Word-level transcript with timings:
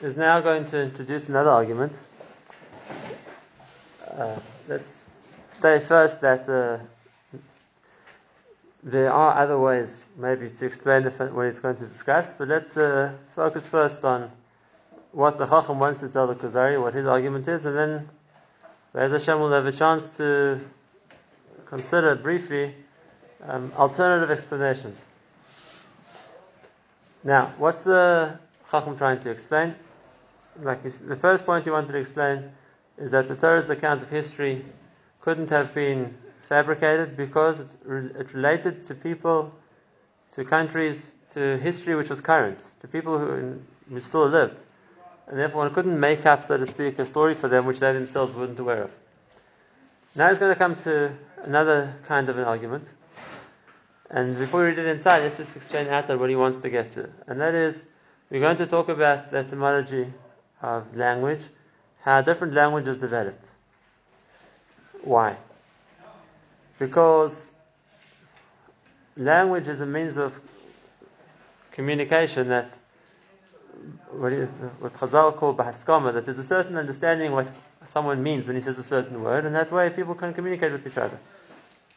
is 0.00 0.16
now 0.16 0.40
going 0.40 0.64
to 0.64 0.80
introduce 0.80 1.28
another 1.28 1.50
argument. 1.50 2.00
Uh, 4.16 4.38
let's 4.68 5.00
say 5.48 5.80
first 5.80 6.20
that 6.20 6.48
uh, 6.48 6.78
there 8.84 9.12
are 9.12 9.36
other 9.38 9.58
ways 9.58 10.04
maybe 10.16 10.50
to 10.50 10.66
explain 10.66 11.02
the, 11.02 11.10
what 11.10 11.46
he's 11.46 11.58
going 11.58 11.74
to 11.74 11.86
discuss, 11.86 12.32
but 12.34 12.46
let's 12.46 12.76
uh, 12.76 13.12
focus 13.34 13.68
first 13.68 14.04
on 14.04 14.30
what 15.10 15.36
the 15.36 15.46
Chacham 15.46 15.80
wants 15.80 15.98
to 16.00 16.08
tell 16.08 16.28
the 16.28 16.34
Kuzari, 16.36 16.80
what 16.80 16.94
his 16.94 17.06
argument 17.06 17.48
is, 17.48 17.64
and 17.64 17.76
then 17.76 18.08
Be'ez 18.94 19.10
Hashem 19.10 19.40
will 19.40 19.52
have 19.52 19.66
a 19.66 19.72
chance 19.72 20.16
to 20.18 20.60
consider 21.66 22.14
briefly 22.14 22.72
um, 23.44 23.72
alternative 23.76 24.30
explanations. 24.30 25.04
Now, 27.24 27.52
what's 27.58 27.82
the 27.82 28.38
Chacham 28.70 28.96
trying 28.96 29.18
to 29.20 29.30
explain? 29.30 29.74
Like 30.60 30.82
the 30.82 31.16
first 31.16 31.46
point 31.46 31.64
he 31.64 31.70
wanted 31.70 31.92
to 31.92 31.98
explain 31.98 32.50
is 32.96 33.12
that 33.12 33.28
the 33.28 33.36
Torah's 33.36 33.70
account 33.70 34.02
of 34.02 34.10
history 34.10 34.64
couldn't 35.20 35.50
have 35.50 35.72
been 35.72 36.16
fabricated 36.48 37.16
because 37.16 37.60
it, 37.60 37.74
it 37.86 38.34
related 38.34 38.84
to 38.86 38.94
people, 38.94 39.54
to 40.32 40.44
countries, 40.44 41.14
to 41.34 41.58
history 41.58 41.94
which 41.94 42.10
was 42.10 42.20
current, 42.20 42.64
to 42.80 42.88
people 42.88 43.18
who, 43.18 43.60
who 43.88 44.00
still 44.00 44.26
lived. 44.26 44.64
And 45.28 45.38
therefore 45.38 45.64
one 45.64 45.74
couldn't 45.74 45.98
make 46.00 46.26
up, 46.26 46.42
so 46.42 46.56
to 46.56 46.66
speak, 46.66 46.98
a 46.98 47.06
story 47.06 47.34
for 47.34 47.48
them 47.48 47.66
which 47.66 47.80
they 47.80 47.92
themselves 47.92 48.34
weren't 48.34 48.58
aware 48.58 48.84
of. 48.84 48.90
Now 50.14 50.28
he's 50.28 50.38
going 50.38 50.52
to 50.52 50.58
come 50.58 50.74
to 50.76 51.12
another 51.42 51.94
kind 52.06 52.28
of 52.28 52.38
an 52.38 52.44
argument. 52.44 52.92
And 54.10 54.38
before 54.38 54.60
we 54.60 54.66
read 54.66 54.78
it 54.78 54.86
inside, 54.86 55.20
let's 55.20 55.36
just 55.36 55.54
explain 55.54 55.88
outside 55.88 56.18
what 56.18 56.30
he 56.30 56.36
wants 56.36 56.60
to 56.60 56.70
get 56.70 56.92
to. 56.92 57.10
And 57.26 57.40
that 57.42 57.54
is, 57.54 57.86
we're 58.30 58.40
going 58.40 58.56
to 58.56 58.66
talk 58.66 58.88
about 58.88 59.30
the 59.30 59.36
etymology 59.36 60.12
of 60.62 60.96
language, 60.96 61.44
how 62.02 62.20
different 62.22 62.54
languages 62.54 62.96
developed. 62.96 63.46
Why? 65.02 65.36
Because 66.78 67.52
language 69.16 69.68
is 69.68 69.80
a 69.80 69.86
means 69.86 70.16
of 70.16 70.40
communication 71.72 72.48
that 72.48 72.78
what, 74.10 74.32
is, 74.32 74.48
what 74.80 74.92
Chazal 74.94 75.34
call 75.36 75.54
bahaskama, 75.54 76.12
that 76.14 76.24
there's 76.24 76.38
a 76.38 76.44
certain 76.44 76.76
understanding 76.76 77.32
what 77.32 77.50
someone 77.84 78.22
means 78.22 78.46
when 78.46 78.56
he 78.56 78.62
says 78.62 78.78
a 78.78 78.82
certain 78.82 79.22
word, 79.22 79.44
and 79.44 79.54
that 79.54 79.70
way 79.70 79.90
people 79.90 80.14
can 80.14 80.34
communicate 80.34 80.72
with 80.72 80.86
each 80.86 80.98
other. 80.98 81.18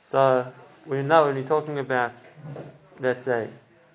So 0.03 0.52
we 0.86 1.02
know 1.02 1.25
when 1.25 1.36
we're 1.36 1.43
talking 1.43 1.80
about, 1.80 2.14
let's 2.99 3.23
say, 3.23 3.47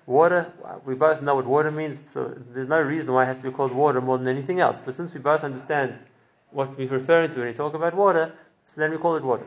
water, 0.07 0.51
we 0.85 0.95
both 0.95 1.21
know 1.21 1.35
what 1.35 1.45
water 1.45 1.69
means, 1.69 1.99
so 1.99 2.33
there's 2.53 2.69
no 2.69 2.81
reason 2.81 3.13
why 3.13 3.23
it 3.23 3.25
has 3.27 3.39
to 3.39 3.43
be 3.43 3.51
called 3.51 3.73
water 3.73 4.01
more 4.01 4.17
than 4.17 4.27
anything 4.27 4.59
else. 4.59 4.81
But 4.83 4.95
since 4.95 5.13
we 5.13 5.19
both 5.19 5.43
understand 5.43 5.99
what 6.49 6.75
we're 6.77 6.87
referring 6.87 7.29
to 7.31 7.39
when 7.39 7.47
we 7.49 7.53
talk 7.53 7.75
about 7.75 7.93
water, 7.93 8.33
so 8.67 8.81
then 8.81 8.89
we 8.89 8.97
call 8.97 9.17
it 9.17 9.23
water. 9.23 9.45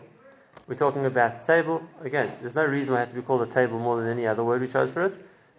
We're 0.68 0.76
talking 0.76 1.04
about 1.06 1.40
a 1.40 1.44
table, 1.44 1.82
again, 2.02 2.30
there's 2.40 2.54
no 2.54 2.64
reason 2.64 2.94
why 2.94 3.00
it 3.00 3.04
has 3.06 3.08
to 3.08 3.16
be 3.16 3.22
called 3.22 3.42
a 3.42 3.50
table 3.50 3.78
more 3.78 4.00
than 4.00 4.08
any 4.08 4.26
other 4.26 4.44
word 4.44 4.60
we 4.60 4.68
chose 4.68 4.92
for 4.92 5.06
it. 5.06 5.14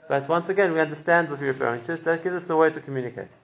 But 0.08 0.30
once 0.30 0.50
again, 0.50 0.72
we 0.72 0.80
understand 0.80 1.30
what 1.30 1.40
we're 1.40 1.48
referring 1.48 1.82
to, 1.84 1.98
so 1.98 2.12
that 2.12 2.24
gives 2.24 2.36
us 2.36 2.50
a 2.50 2.56
way 2.56 2.70
to 2.70 2.80
communicate. 2.80 3.36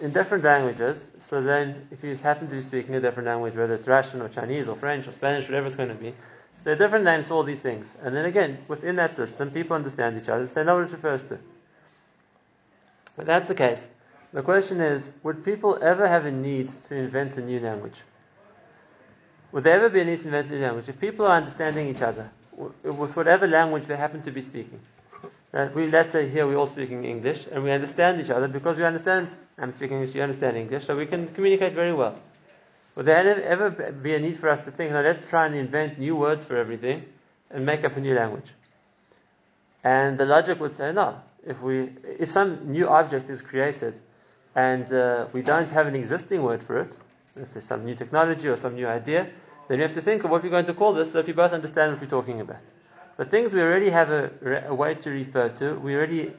In 0.00 0.12
different 0.12 0.42
languages, 0.42 1.10
so 1.20 1.40
then 1.40 1.86
if 1.92 2.02
you 2.02 2.14
happen 2.16 2.48
to 2.48 2.56
be 2.56 2.62
speaking 2.62 2.96
a 2.96 3.00
different 3.00 3.28
language, 3.28 3.54
whether 3.54 3.74
it's 3.74 3.86
Russian 3.86 4.20
or 4.20 4.28
Chinese 4.28 4.66
or 4.66 4.74
French 4.74 5.06
or 5.06 5.12
Spanish, 5.12 5.44
whatever 5.44 5.68
it's 5.68 5.76
going 5.76 5.90
to 5.90 5.94
be, 5.94 6.12
there 6.64 6.74
are 6.74 6.78
different 6.78 7.04
names 7.04 7.28
for 7.28 7.34
all 7.34 7.42
these 7.42 7.60
things. 7.60 7.94
And 8.02 8.14
then 8.14 8.24
again, 8.24 8.58
within 8.68 8.96
that 8.96 9.14
system, 9.14 9.50
people 9.50 9.76
understand 9.76 10.18
each 10.18 10.28
other, 10.28 10.46
so 10.46 10.54
they 10.54 10.64
know 10.64 10.76
what 10.76 10.84
it 10.84 10.92
refers 10.92 11.22
to. 11.24 11.38
But 13.16 13.26
that's 13.26 13.48
the 13.48 13.54
case. 13.54 13.90
The 14.32 14.42
question 14.42 14.80
is, 14.80 15.12
would 15.22 15.44
people 15.44 15.78
ever 15.82 16.06
have 16.06 16.24
a 16.24 16.30
need 16.30 16.68
to 16.84 16.94
invent 16.94 17.36
a 17.36 17.42
new 17.42 17.60
language? 17.60 18.00
Would 19.52 19.64
there 19.64 19.76
ever 19.76 19.90
be 19.90 20.00
a 20.00 20.04
need 20.04 20.20
to 20.20 20.28
invent 20.28 20.48
a 20.48 20.52
new 20.52 20.60
language? 20.60 20.88
If 20.88 20.98
people 20.98 21.26
are 21.26 21.36
understanding 21.36 21.88
each 21.88 22.00
other, 22.00 22.30
with 22.82 23.16
whatever 23.16 23.46
language 23.46 23.84
they 23.84 23.96
happen 23.96 24.22
to 24.22 24.30
be 24.30 24.40
speaking, 24.40 24.80
Right? 25.52 25.74
We, 25.74 25.86
let's 25.88 26.10
say 26.10 26.30
here 26.30 26.46
we're 26.46 26.56
all 26.56 26.66
speaking 26.66 27.04
English 27.04 27.46
and 27.52 27.62
we 27.62 27.70
understand 27.72 28.20
each 28.22 28.30
other 28.30 28.48
because 28.48 28.78
we 28.78 28.84
understand, 28.84 29.28
I'm 29.58 29.70
speaking 29.70 29.98
English, 29.98 30.14
you 30.14 30.22
understand 30.22 30.56
English, 30.56 30.86
so 30.86 30.96
we 30.96 31.04
can 31.04 31.28
communicate 31.34 31.74
very 31.74 31.92
well. 31.92 32.16
Would 32.94 33.06
there 33.06 33.42
ever 33.44 33.70
be 33.70 34.14
a 34.14 34.20
need 34.20 34.36
for 34.36 34.50
us 34.50 34.64
to 34.66 34.70
think, 34.70 34.92
now 34.92 35.00
let's 35.00 35.26
try 35.26 35.46
and 35.46 35.54
invent 35.54 35.98
new 35.98 36.14
words 36.14 36.44
for 36.44 36.56
everything 36.56 37.04
and 37.50 37.64
make 37.64 37.84
up 37.84 37.96
a 37.96 38.00
new 38.00 38.14
language? 38.14 38.50
And 39.82 40.18
the 40.18 40.26
logic 40.26 40.60
would 40.60 40.74
say, 40.74 40.92
no. 40.92 41.20
If 41.44 41.60
we, 41.60 41.90
if 42.18 42.30
some 42.30 42.70
new 42.70 42.88
object 42.88 43.28
is 43.30 43.42
created 43.42 43.98
and 44.54 44.92
uh, 44.92 45.26
we 45.32 45.42
don't 45.42 45.68
have 45.70 45.86
an 45.86 45.96
existing 45.96 46.42
word 46.42 46.62
for 46.62 46.82
it, 46.82 46.96
let's 47.34 47.54
say 47.54 47.60
some 47.60 47.84
new 47.84 47.94
technology 47.94 48.48
or 48.48 48.56
some 48.56 48.74
new 48.74 48.86
idea, 48.86 49.28
then 49.68 49.78
we 49.78 49.82
have 49.82 49.94
to 49.94 50.02
think 50.02 50.24
of 50.24 50.30
what 50.30 50.42
we're 50.42 50.50
going 50.50 50.66
to 50.66 50.74
call 50.74 50.92
this 50.92 51.12
so 51.12 51.18
that 51.18 51.26
we 51.26 51.32
both 51.32 51.52
understand 51.52 51.92
what 51.92 52.00
we're 52.00 52.06
talking 52.06 52.40
about. 52.40 52.60
But 53.16 53.30
things 53.30 53.52
we 53.52 53.62
already 53.62 53.90
have 53.90 54.10
a, 54.10 54.64
a, 54.68 54.74
way 54.74 54.94
to 54.94 55.10
refer 55.10 55.48
to, 55.48 55.74
we 55.80 55.94
already 55.94 56.32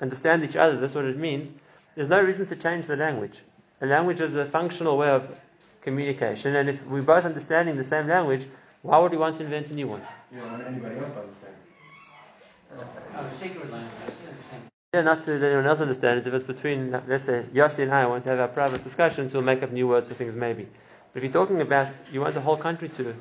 understand 0.00 0.44
each 0.44 0.56
other, 0.56 0.76
that's 0.76 0.94
what 0.94 1.04
it 1.06 1.16
means. 1.16 1.48
There's 1.94 2.08
no 2.08 2.22
reason 2.22 2.46
to 2.46 2.56
change 2.56 2.86
the 2.86 2.96
language. 2.96 3.40
A 3.80 3.86
language 3.86 4.20
is 4.20 4.34
a 4.34 4.44
functional 4.44 4.96
way 4.96 5.08
of 5.08 5.40
communication, 5.82 6.56
and 6.56 6.68
if 6.68 6.84
we're 6.86 7.02
both 7.02 7.24
understanding 7.24 7.76
the 7.76 7.84
same 7.84 8.06
language, 8.06 8.46
why 8.82 8.98
would 8.98 9.12
we 9.12 9.18
want 9.18 9.36
to 9.36 9.44
invent 9.44 9.70
a 9.70 9.74
new 9.74 9.88
one? 9.88 10.02
You 10.32 10.40
don't 10.40 10.52
want 10.52 10.66
anybody 10.66 10.98
else 10.98 11.12
to 11.12 11.20
understand. 11.20 11.54
Oh, 13.16 13.30
sacred 13.40 13.70
language. 13.70 13.92
Yeah, 14.94 15.02
not 15.02 15.24
to 15.24 15.32
let 15.32 15.42
anyone 15.42 15.66
else 15.66 15.80
understand. 15.80 16.18
If 16.18 16.32
it's 16.32 16.44
between, 16.44 16.92
let's 16.92 17.24
say, 17.24 17.44
Yossi 17.52 17.82
and 17.82 17.92
I 17.92 18.06
want 18.06 18.24
to 18.24 18.30
have 18.30 18.40
our 18.40 18.48
private 18.48 18.82
discussions, 18.84 19.34
we'll 19.34 19.42
make 19.42 19.62
up 19.62 19.70
new 19.70 19.86
words 19.86 20.08
for 20.08 20.14
things 20.14 20.34
maybe. 20.34 20.66
But 21.12 21.18
if 21.18 21.24
you're 21.24 21.32
talking 21.32 21.60
about, 21.60 21.88
you 22.10 22.22
want 22.22 22.32
the 22.32 22.40
whole 22.40 22.56
country 22.56 22.88
to, 22.88 23.14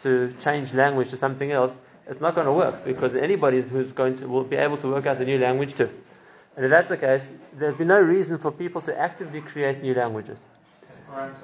to 0.00 0.34
change 0.38 0.74
language 0.74 1.08
to 1.10 1.16
something 1.16 1.50
else, 1.50 1.74
it's 2.06 2.20
not 2.20 2.34
going 2.34 2.46
to 2.46 2.52
work 2.52 2.84
because 2.84 3.14
anybody 3.14 3.62
who's 3.62 3.92
going 3.92 4.16
to 4.16 4.28
will 4.28 4.44
be 4.44 4.56
able 4.56 4.76
to 4.78 4.88
work 4.90 5.06
out 5.06 5.18
a 5.18 5.24
new 5.24 5.38
language 5.38 5.74
too. 5.74 5.88
And 6.56 6.64
if 6.66 6.70
that's 6.70 6.90
the 6.90 6.98
case, 6.98 7.30
there'd 7.54 7.78
be 7.78 7.84
no 7.84 8.00
reason 8.00 8.36
for 8.36 8.50
people 8.52 8.82
to 8.82 8.98
actively 8.98 9.40
create 9.40 9.82
new 9.82 9.94
languages. 9.94 10.42
Esperanto. 11.12 11.42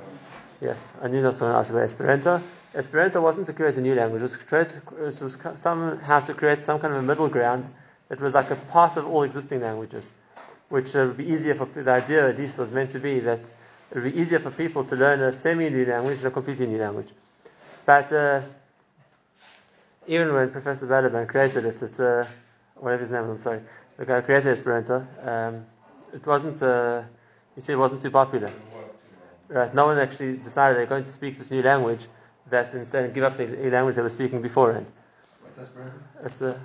Yes, 0.63 0.89
I 1.03 1.09
knew 1.09 1.23
that 1.23 1.35
someone 1.35 1.57
asked 1.57 1.71
about 1.71 1.83
Esperanto. 1.83 2.43
Esperanto 2.75 3.21
wasn't 3.21 3.47
to 3.49 3.53
create 3.53 3.77
a 3.77 3.81
new 3.83 3.95
language; 3.95 4.21
it 4.21 4.23
was, 4.23 4.37
create, 4.37 4.75
it 4.75 5.21
was 5.23 5.39
somehow 5.57 6.21
to 6.21 6.35
create 6.35 6.61
some 6.61 6.81
kind 6.81 6.95
of 6.95 7.01
a 7.01 7.03
middle 7.03 7.29
ground 7.29 7.69
that 8.09 8.19
was 8.21 8.33
like 8.33 8.51
a 8.51 8.57
part 8.57 8.97
of 8.97 9.07
all 9.07 9.25
existing 9.25 9.61
languages, 9.61 10.11
which 10.71 10.97
uh, 10.97 11.05
would 11.07 11.19
be 11.19 11.31
easier 11.31 11.55
for 11.55 11.67
the 11.67 11.91
idea, 11.91 12.31
at 12.31 12.39
least, 12.39 12.57
was 12.57 12.71
meant 12.71 12.91
to 12.91 12.99
be 12.99 13.21
that 13.21 13.41
it 13.41 13.95
would 13.95 14.05
be 14.05 14.19
easier 14.19 14.39
for 14.39 14.51
people 14.51 14.85
to 14.85 14.97
learn 14.97 15.21
a 15.21 15.33
semi-new 15.35 15.85
language 15.85 16.19
than 16.19 16.29
a 16.29 16.31
completely 16.31 16.67
new 16.67 16.79
language. 16.79 17.09
But 17.85 18.11
uh, 18.13 18.41
even 20.07 20.33
when 20.33 20.51
Professor 20.51 20.87
Balaban 20.87 21.29
created 21.29 21.67
it, 21.67 22.01
uh, 22.01 22.25
whatever 22.77 23.03
his 23.03 23.11
name 23.11 23.25
is, 23.25 23.31
I'm 23.31 23.39
sorry, 23.39 23.61
the 23.99 24.07
guy 24.07 24.17
who 24.17 24.23
created 24.23 24.49
Esperanto, 24.49 25.07
um, 25.23 25.67
it 26.15 26.27
wasn't, 26.27 26.63
uh, 26.63 27.03
you 27.55 27.63
see, 27.63 27.75
it 27.75 27.77
wasn't 27.77 28.01
too 28.01 28.11
popular. 28.11 28.51
Right? 29.49 29.75
No 29.75 29.87
one 29.87 29.99
actually 29.99 30.37
decided 30.37 30.77
they're 30.77 30.87
going 30.87 31.05
to 31.05 31.13
speak 31.13 31.39
this 31.39 31.51
new 31.51 31.63
language 31.63 32.07
that 32.51 32.73
instead 32.75 33.13
give 33.15 33.25
up 33.25 33.37
the 33.37 33.47
language 33.71 33.97
they 33.97 34.03
were 34.03 34.09
speaking 34.09 34.43
beforehand. 34.43 34.91
It's 36.25 36.43
uh, 36.43 36.59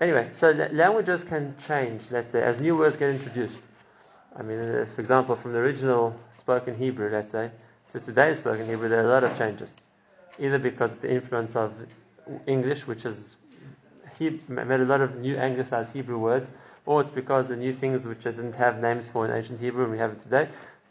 anyway, 0.00 0.28
so 0.32 0.50
languages 0.72 1.24
can 1.24 1.56
change, 1.58 2.10
let's 2.10 2.32
say, 2.32 2.42
as 2.42 2.60
new 2.60 2.76
words 2.76 2.96
get 2.96 3.10
introduced. 3.10 3.58
I 4.36 4.42
mean, 4.42 4.58
uh, 4.58 4.86
for 4.94 5.00
example, 5.00 5.34
from 5.36 5.52
the 5.52 5.58
original 5.58 6.18
spoken 6.30 6.76
Hebrew, 6.76 7.10
let's 7.10 7.32
say, 7.32 7.50
to 7.90 8.00
today's 8.00 8.38
spoken 8.38 8.66
Hebrew, 8.66 8.88
there 8.88 9.00
are 9.00 9.06
a 9.06 9.10
lot 9.10 9.24
of 9.24 9.36
changes 9.36 9.74
either 10.38 10.58
because 10.58 10.92
of 10.92 11.00
the 11.00 11.10
influence 11.10 11.56
of 11.56 11.72
English, 12.46 12.86
which 12.86 13.02
has 13.02 13.36
he 14.18 14.40
made 14.48 14.80
a 14.80 14.84
lot 14.84 15.00
of 15.00 15.16
new 15.18 15.36
anglicized 15.36 15.92
Hebrew 15.92 16.18
words, 16.18 16.48
or 16.86 17.00
it's 17.00 17.10
because 17.10 17.48
the 17.48 17.56
new 17.56 17.72
things 17.72 18.06
which 18.06 18.24
didn't 18.24 18.54
have 18.54 18.80
names 18.80 19.10
for 19.10 19.24
in 19.24 19.32
ancient 19.32 19.60
Hebrew 19.60 19.84
and 19.84 19.92
we 19.92 19.98
have 19.98 20.12
it 20.12 20.20
today. 20.20 20.48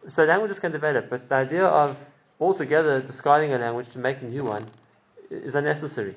So 0.08 0.24
languages 0.24 0.60
can 0.60 0.72
develop, 0.72 1.10
but 1.10 1.30
the 1.30 1.36
idea 1.36 1.66
of 1.66 1.98
altogether 2.40 3.02
discarding 3.02 3.54
a 3.54 3.58
language 3.58 3.90
to 3.90 4.00
make 4.00 4.22
a 4.22 4.26
new 4.26 4.44
one 4.44 4.66
is 5.30 5.56
unnecessary. 5.56 6.16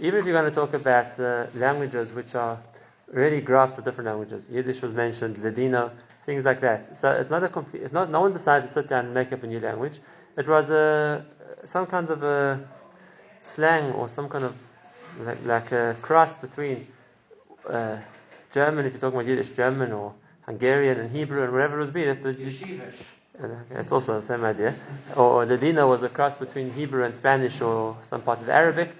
Even 0.00 0.20
if 0.20 0.26
you're 0.26 0.34
going 0.34 0.50
to 0.50 0.54
talk 0.54 0.72
about 0.74 1.18
uh, 1.20 1.46
languages 1.54 2.12
which 2.12 2.34
are 2.34 2.58
really 3.08 3.40
grafts 3.40 3.76
of 3.78 3.84
different 3.84 4.08
languages, 4.08 4.48
Yiddish 4.50 4.80
was 4.80 4.92
mentioned, 4.92 5.36
Ladino, 5.38 5.90
things 6.24 6.44
like 6.44 6.60
that. 6.60 6.96
So 6.96 7.12
it's 7.12 7.28
not 7.30 7.44
a 7.44 7.48
complete. 7.48 7.82
It's 7.82 7.92
not. 7.92 8.10
No 8.10 8.22
one 8.22 8.32
decided 8.32 8.66
to 8.66 8.72
sit 8.72 8.88
down 8.88 9.06
and 9.06 9.14
make 9.14 9.32
up 9.32 9.42
a 9.42 9.46
new 9.46 9.60
language. 9.60 10.00
It 10.36 10.48
was 10.48 10.70
a 10.70 11.24
some 11.64 11.86
kind 11.86 12.08
of 12.08 12.22
a 12.22 12.66
slang 13.42 13.92
or 13.92 14.08
some 14.08 14.28
kind 14.28 14.44
of 14.44 14.54
like, 15.20 15.44
like 15.44 15.72
a 15.72 15.96
cross 16.00 16.36
between 16.36 16.86
uh, 17.68 17.98
German, 18.52 18.86
if 18.86 18.92
you're 18.92 19.00
talking 19.00 19.20
about 19.20 19.28
Yiddish, 19.28 19.50
German 19.50 19.92
or 19.92 20.14
Hungarian 20.52 21.00
and 21.00 21.10
Hebrew 21.10 21.42
and 21.42 21.52
whatever 21.52 21.80
it 21.80 21.84
would 21.86 21.94
be. 21.94 22.04
That 22.04 22.22
the, 22.22 22.32
uh, 23.42 23.80
it's 23.80 23.90
also 23.90 24.20
the 24.20 24.26
same 24.26 24.44
idea. 24.44 24.74
Or 25.16 25.46
Ladino 25.46 25.88
was 25.88 26.02
a 26.02 26.08
cross 26.08 26.36
between 26.36 26.70
Hebrew 26.72 27.04
and 27.04 27.14
Spanish 27.14 27.60
or 27.60 27.96
some 28.02 28.20
parts 28.22 28.42
of 28.42 28.48
Arabic. 28.50 28.90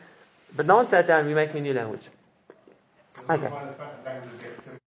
But 0.57 0.67
no 0.67 0.77
one 0.77 0.87
sat 0.87 1.07
down, 1.07 1.27
we're 1.27 1.35
making 1.35 1.59
a 1.59 1.61
new 1.61 1.75
language. 1.75 2.03
Okay. 3.29 3.51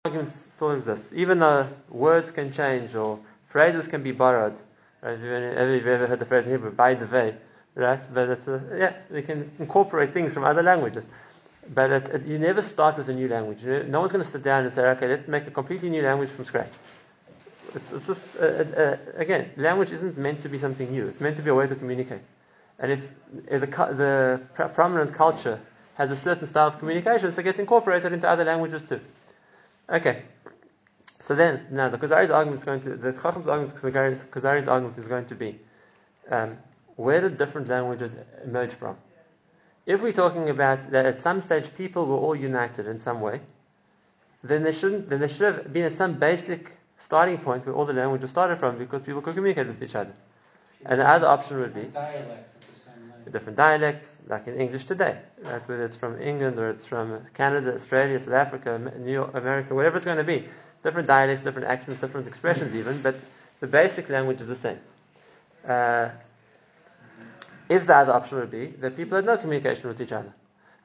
argument 0.05 0.31
still 0.31 0.71
exists, 0.71 1.11
even 1.13 1.39
though 1.39 1.67
words 1.89 2.31
can 2.31 2.51
change 2.51 2.95
or 2.95 3.19
phrases 3.45 3.87
can 3.87 4.01
be 4.03 4.11
borrowed. 4.11 4.57
Right? 5.01 5.11
Have 5.11 5.21
you 5.21 5.33
ever, 5.33 5.59
have 5.59 5.85
you 5.85 5.91
ever 5.91 6.07
heard 6.07 6.19
the 6.19 6.25
phrase 6.25 6.45
in 6.45 6.51
Hebrew, 6.51 6.71
by 6.71 6.93
the 6.95 7.05
way? 7.05 7.35
Right? 7.75 8.07
But 8.13 8.29
it's 8.29 8.47
a, 8.47 8.61
yeah, 8.77 8.93
we 9.11 9.21
can 9.21 9.51
incorporate 9.59 10.13
things 10.13 10.33
from 10.33 10.45
other 10.45 10.63
languages. 10.63 11.09
But 11.73 11.89
it, 11.89 12.07
it, 12.09 12.25
you 12.25 12.37
never 12.37 12.61
start 12.61 12.97
with 12.97 13.09
a 13.09 13.13
new 13.13 13.27
language. 13.27 13.63
No 13.63 13.99
one's 13.99 14.11
going 14.11 14.23
to 14.23 14.29
sit 14.29 14.43
down 14.43 14.63
and 14.63 14.73
say, 14.73 14.85
okay, 14.89 15.07
let's 15.07 15.27
make 15.27 15.47
a 15.47 15.51
completely 15.51 15.89
new 15.89 16.03
language 16.03 16.29
from 16.29 16.45
scratch. 16.45 16.71
It's, 17.73 17.91
it's 17.91 18.07
just, 18.07 18.21
uh, 18.39 18.45
uh, 18.45 18.97
again, 19.15 19.49
language 19.57 19.91
isn't 19.91 20.17
meant 20.17 20.41
to 20.43 20.49
be 20.49 20.57
something 20.57 20.89
new. 20.91 21.07
It's 21.07 21.19
meant 21.19 21.37
to 21.37 21.41
be 21.41 21.49
a 21.49 21.55
way 21.55 21.67
to 21.67 21.75
communicate. 21.75 22.21
And 22.79 22.91
if, 22.91 23.09
if 23.49 23.61
the, 23.61 23.67
the 23.67 24.41
pr- 24.53 24.63
prominent 24.65 25.13
culture 25.13 25.59
has 25.95 26.11
a 26.11 26.15
certain 26.15 26.47
style 26.47 26.67
of 26.67 26.79
communication, 26.79 27.31
so 27.31 27.41
it 27.41 27.43
gets 27.43 27.59
incorporated 27.59 28.13
into 28.13 28.29
other 28.29 28.45
languages 28.45 28.83
too. 28.83 29.01
Okay. 29.89 30.21
So 31.19 31.35
then, 31.35 31.67
now 31.71 31.89
the 31.89 31.97
Kuzari's 31.97 32.29
argument 32.29 32.59
is 32.59 32.65
going 32.65 32.81
to, 32.81 32.95
the 32.95 33.13
Chacham's 33.13 33.47
argument, 33.47 33.75
Kuzari's, 33.75 34.19
Kuzari's 34.25 34.67
argument 34.67 34.97
is 34.99 35.07
going 35.07 35.25
to 35.25 35.35
be, 35.35 35.59
um, 36.29 36.57
where 36.95 37.21
did 37.21 37.37
different 37.37 37.67
languages 37.67 38.15
emerge 38.43 38.71
from? 38.71 38.97
If 39.85 40.01
we're 40.01 40.13
talking 40.13 40.49
about 40.49 40.89
that 40.91 41.05
at 41.05 41.19
some 41.19 41.41
stage 41.41 41.75
people 41.75 42.05
were 42.07 42.17
all 42.17 42.35
united 42.35 42.87
in 42.87 42.97
some 42.97 43.21
way, 43.21 43.41
then 44.43 44.63
there 44.63 44.73
shouldn't, 44.73 45.09
then 45.09 45.19
there 45.19 45.29
should 45.29 45.53
have 45.53 45.73
been 45.73 45.89
some 45.91 46.13
basic 46.15 46.71
starting 46.97 47.37
point 47.37 47.65
where 47.65 47.75
all 47.75 47.85
the 47.85 47.93
languages 47.93 48.29
started 48.29 48.57
from 48.57 48.77
because 48.77 49.01
people 49.03 49.21
could 49.21 49.35
communicate 49.35 49.67
with 49.67 49.81
each 49.83 49.95
other. 49.95 50.13
And 50.85 50.99
the 50.99 51.07
other 51.07 51.27
option 51.27 51.59
would 51.59 51.73
be 51.73 51.83
Dialects 51.83 52.53
at 52.55 52.61
the 52.61 52.79
same 52.79 53.09
level. 53.09 53.31
different 53.31 53.57
dialects, 53.57 54.21
like 54.27 54.47
in 54.47 54.55
English 54.55 54.85
today, 54.85 55.17
right? 55.43 55.67
whether 55.67 55.85
it's 55.85 55.95
from 55.95 56.21
England 56.21 56.57
or 56.57 56.69
it's 56.69 56.85
from 56.85 57.19
Canada, 57.33 57.73
Australia, 57.73 58.19
South 58.19 58.33
Africa, 58.33 58.91
New 58.99 59.11
York, 59.11 59.33
America, 59.33 59.73
whatever 59.73 59.97
it's 59.97 60.05
going 60.05 60.17
to 60.17 60.23
be. 60.23 60.47
Different 60.83 61.07
dialects, 61.07 61.43
different 61.43 61.67
accents, 61.67 61.99
different 61.99 62.27
expressions, 62.27 62.75
even, 62.75 63.01
but 63.01 63.15
the 63.59 63.67
basic 63.67 64.09
language 64.09 64.41
is 64.41 64.47
the 64.47 64.55
same. 64.55 64.79
Uh, 65.67 66.09
if 67.69 67.87
the 67.87 67.95
other 67.95 68.13
option 68.13 68.37
would 68.39 68.51
be 68.51 68.67
that 68.67 68.95
people 68.95 69.15
had 69.15 69.25
no 69.25 69.37
communication 69.37 69.89
with 69.89 70.01
each 70.01 70.11
other, 70.11 70.33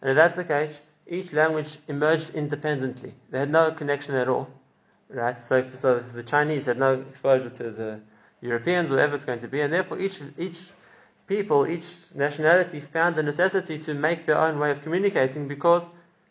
and 0.00 0.10
if 0.10 0.16
that's 0.16 0.36
the 0.36 0.44
case, 0.44 0.80
each 1.06 1.32
language 1.32 1.76
emerged 1.88 2.34
independently. 2.34 3.12
They 3.30 3.40
had 3.40 3.50
no 3.50 3.72
connection 3.72 4.14
at 4.14 4.28
all, 4.28 4.48
right? 5.08 5.38
So, 5.38 5.66
so 5.74 5.98
the 5.98 6.22
Chinese 6.22 6.66
had 6.66 6.78
no 6.78 6.94
exposure 6.94 7.50
to 7.50 7.70
the 7.70 8.00
Europeans, 8.40 8.90
or 8.90 8.94
whatever 8.94 9.16
it's 9.16 9.24
going 9.24 9.40
to 9.40 9.48
be, 9.48 9.60
and 9.60 9.72
therefore 9.72 9.98
each 9.98 10.20
each 10.38 10.70
people, 11.26 11.66
each 11.66 11.86
nationality 12.14 12.80
found 12.80 13.16
the 13.16 13.22
necessity 13.22 13.78
to 13.78 13.94
make 13.94 14.26
their 14.26 14.38
own 14.38 14.58
way 14.58 14.70
of 14.70 14.82
communicating 14.82 15.46
because 15.46 15.84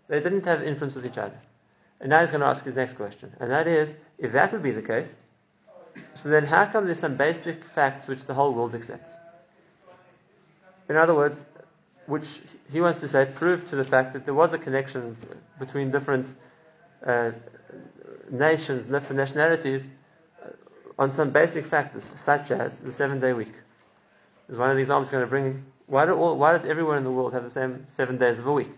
they 0.07 0.19
didn't 0.19 0.45
have 0.45 0.63
influence 0.63 0.95
with 0.95 1.05
each 1.05 1.17
other. 1.17 1.37
And 2.01 2.09
now 2.09 2.21
he's 2.21 2.31
going 2.31 2.41
to 2.41 2.47
ask 2.47 2.63
his 2.63 2.75
next 2.75 2.93
question, 2.93 3.31
and 3.39 3.51
that 3.51 3.67
is, 3.67 3.95
if 4.17 4.31
that 4.31 4.51
would 4.53 4.63
be 4.63 4.71
the 4.71 4.81
case, 4.81 5.15
so 6.15 6.29
then 6.29 6.45
how 6.45 6.65
come 6.65 6.85
there's 6.85 6.99
some 6.99 7.15
basic 7.15 7.63
facts 7.63 8.07
which 8.07 8.23
the 8.25 8.33
whole 8.33 8.53
world 8.53 8.73
accepts? 8.73 9.11
In 10.89 10.97
other 10.97 11.15
words, 11.15 11.45
which 12.07 12.39
he 12.71 12.81
wants 12.81 12.99
to 13.01 13.07
say 13.07 13.27
prove 13.33 13.69
to 13.69 13.75
the 13.75 13.85
fact 13.85 14.13
that 14.13 14.25
there 14.25 14.33
was 14.33 14.53
a 14.53 14.57
connection 14.57 15.15
between 15.59 15.91
different 15.91 16.27
uh, 17.05 17.31
nations, 18.31 18.87
different 18.87 19.17
nationalities, 19.17 19.87
uh, 20.43 20.49
on 20.97 21.11
some 21.11 21.29
basic 21.29 21.65
factors, 21.65 22.09
such 22.15 22.51
as 22.51 22.79
the 22.79 22.91
seven-day 22.91 23.33
week. 23.33 23.53
Is 24.49 24.57
one 24.57 24.71
of 24.71 24.75
the 24.75 24.81
examples 24.81 25.11
going 25.11 25.23
to 25.23 25.29
bring. 25.29 25.63
Why, 25.85 26.07
do 26.07 26.15
all, 26.15 26.35
why 26.37 26.53
does 26.53 26.65
everyone 26.65 26.97
in 26.97 27.03
the 27.03 27.11
world 27.11 27.33
have 27.33 27.43
the 27.43 27.51
same 27.51 27.85
seven 27.95 28.17
days 28.17 28.39
of 28.39 28.47
a 28.47 28.51
week? 28.51 28.69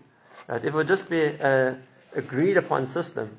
Right? 0.47 0.57
If 0.57 0.65
it 0.65 0.73
would 0.73 0.87
just 0.87 1.09
be 1.09 1.23
a 1.23 1.77
agreed 2.13 2.57
upon 2.57 2.87
system, 2.87 3.37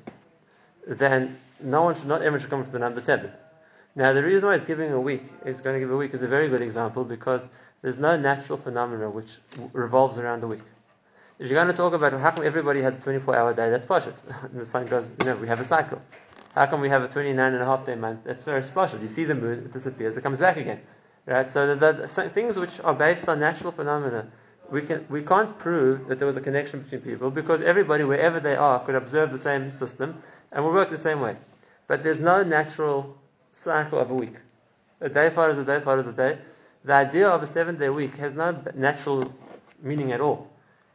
then 0.87 1.37
no 1.61 1.83
one 1.83 1.95
should 1.95 2.07
not 2.07 2.21
everyone 2.21 2.39
should 2.39 2.49
come 2.49 2.59
with 2.59 2.71
the 2.71 2.79
number 2.79 3.01
seven. 3.01 3.31
Now, 3.95 4.13
the 4.13 4.23
reason 4.23 4.47
why 4.47 4.55
he's 4.57 4.65
giving 4.65 4.91
a 4.91 4.99
week, 4.99 5.21
he's 5.45 5.61
going 5.61 5.75
to 5.75 5.79
give 5.79 5.91
a 5.91 5.97
week, 5.97 6.15
is 6.15 6.23
a 6.23 6.27
very 6.27 6.49
good 6.49 6.61
example 6.61 7.03
because 7.03 7.47
there's 7.83 7.99
no 7.99 8.17
natural 8.17 8.57
phenomena 8.57 9.09
which 9.09 9.37
revolves 9.73 10.17
around 10.17 10.41
the 10.41 10.47
week. 10.47 10.63
If 11.37 11.49
you're 11.49 11.55
going 11.55 11.67
to 11.67 11.73
talk 11.73 11.93
about 11.93 12.13
how 12.13 12.31
come 12.31 12.45
everybody 12.45 12.81
has 12.81 12.97
a 12.97 13.01
24 13.01 13.35
hour 13.35 13.53
day, 13.53 13.69
that's 13.69 13.85
partial. 13.85 14.13
the 14.53 14.65
sun 14.65 14.87
goes, 14.87 15.05
you 15.19 15.25
know, 15.25 15.35
we 15.35 15.47
have 15.47 15.59
a 15.59 15.65
cycle. 15.65 16.01
How 16.55 16.65
come 16.67 16.79
we 16.81 16.89
have 16.89 17.03
a 17.03 17.07
29 17.09 17.53
and 17.53 17.61
a 17.61 17.65
half 17.65 17.85
day 17.85 17.95
month? 17.95 18.21
That's 18.23 18.45
very 18.45 18.63
partial. 18.63 18.99
You 18.99 19.09
see 19.09 19.25
the 19.25 19.35
moon, 19.35 19.59
it 19.59 19.71
disappears, 19.71 20.15
it 20.15 20.21
comes 20.21 20.39
back 20.39 20.57
again. 20.57 20.79
Right? 21.25 21.49
So 21.49 21.75
the, 21.75 21.93
the, 21.93 22.07
the 22.07 22.29
things 22.29 22.57
which 22.57 22.79
are 22.79 22.93
based 22.93 23.27
on 23.27 23.41
natural 23.41 23.73
phenomena, 23.73 24.27
we, 24.69 24.83
can, 24.83 25.05
we 25.09 25.21
can't 25.21 25.59
prove 25.59 26.07
that 26.07 26.19
there 26.19 26.27
was 26.27 26.37
a 26.37 26.41
connection 26.41 26.81
between 26.81 27.01
people 27.01 27.31
because 27.31 27.61
everybody, 27.61 28.05
wherever 28.05 28.39
they 28.39 28.55
are, 28.55 28.79
could 28.79 28.95
observe 28.95 29.31
the 29.31 29.37
same 29.37 29.73
system 29.73 30.23
and 30.51 30.63
will 30.63 30.71
work 30.71 30.89
the 30.89 30.97
same 30.97 31.19
way. 31.19 31.35
But 31.87 32.03
there's 32.03 32.19
no 32.19 32.43
natural 32.43 33.17
cycle 33.51 33.99
of 33.99 34.09
a 34.09 34.15
week. 34.15 34.35
A 35.01 35.09
day 35.09 35.29
follows 35.29 35.57
a 35.57 35.65
day 35.65 35.81
follows 35.81 36.07
a 36.07 36.13
day. 36.13 36.37
The 36.85 36.93
idea 36.93 37.29
of 37.29 37.41
a 37.41 37.47
seven 37.47 37.77
day 37.77 37.89
week 37.89 38.15
has 38.17 38.33
no 38.33 38.61
natural 38.75 39.33
meaning 39.81 40.11
at 40.11 40.21
all. 40.21 40.49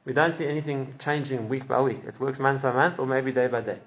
We 0.05 0.13
don't 0.13 0.35
see 0.35 0.47
anything 0.47 0.95
changing 0.99 1.49
week 1.49 1.69
by 1.69 1.81
week. 1.81 2.01
It 2.07 2.19
works 2.21 2.39
month 2.39 2.63
by 2.63 2.73
month 2.73 2.99
or 2.99 3.07
maybe 3.07 3.33
day 3.33 3.47
by 3.47 3.61
day. 3.61 3.79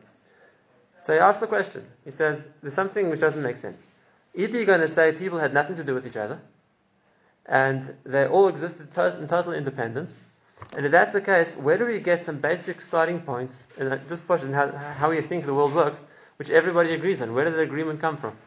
So 1.03 1.13
he 1.13 1.19
asks 1.19 1.41
the 1.41 1.47
question. 1.47 1.85
He 2.05 2.11
says, 2.11 2.47
there's 2.61 2.73
something 2.73 3.09
which 3.09 3.19
doesn't 3.19 3.41
make 3.41 3.57
sense. 3.57 3.87
Either 4.35 4.55
you're 4.55 4.65
going 4.65 4.81
to 4.81 4.87
say 4.87 5.11
people 5.11 5.39
had 5.39 5.53
nothing 5.53 5.75
to 5.75 5.83
do 5.83 5.93
with 5.93 6.05
each 6.05 6.15
other, 6.15 6.39
and 7.45 7.93
they 8.03 8.27
all 8.27 8.47
existed 8.47 8.87
in 9.19 9.27
total 9.27 9.53
independence, 9.53 10.17
and 10.75 10.85
if 10.85 10.91
that's 10.91 11.11
the 11.11 11.21
case, 11.21 11.55
where 11.55 11.77
do 11.77 11.85
we 11.85 11.99
get 11.99 12.23
some 12.23 12.37
basic 12.37 12.81
starting 12.81 13.19
points, 13.19 13.63
and 13.77 13.99
just 14.07 14.25
question 14.25 14.53
how, 14.53 14.71
how 14.71 15.09
we 15.09 15.19
think 15.21 15.45
the 15.45 15.53
world 15.53 15.73
works, 15.73 16.03
which 16.37 16.49
everybody 16.49 16.93
agrees 16.93 17.21
on? 17.21 17.33
Where 17.33 17.45
did 17.45 17.55
the 17.55 17.61
agreement 17.61 17.99
come 17.99 18.15
from? 18.15 18.37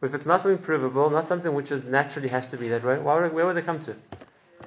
If 0.00 0.14
it's 0.14 0.26
not 0.26 0.42
something 0.42 0.62
provable, 0.62 1.10
not 1.10 1.26
something 1.26 1.52
which 1.54 1.72
is 1.72 1.84
naturally 1.84 2.28
has 2.28 2.48
to 2.48 2.56
be 2.56 2.68
that 2.68 2.84
way, 2.84 2.98
why 2.98 3.20
would, 3.20 3.32
where 3.32 3.46
would 3.46 3.56
they 3.56 3.62
come 3.62 3.82
to? 3.84 3.96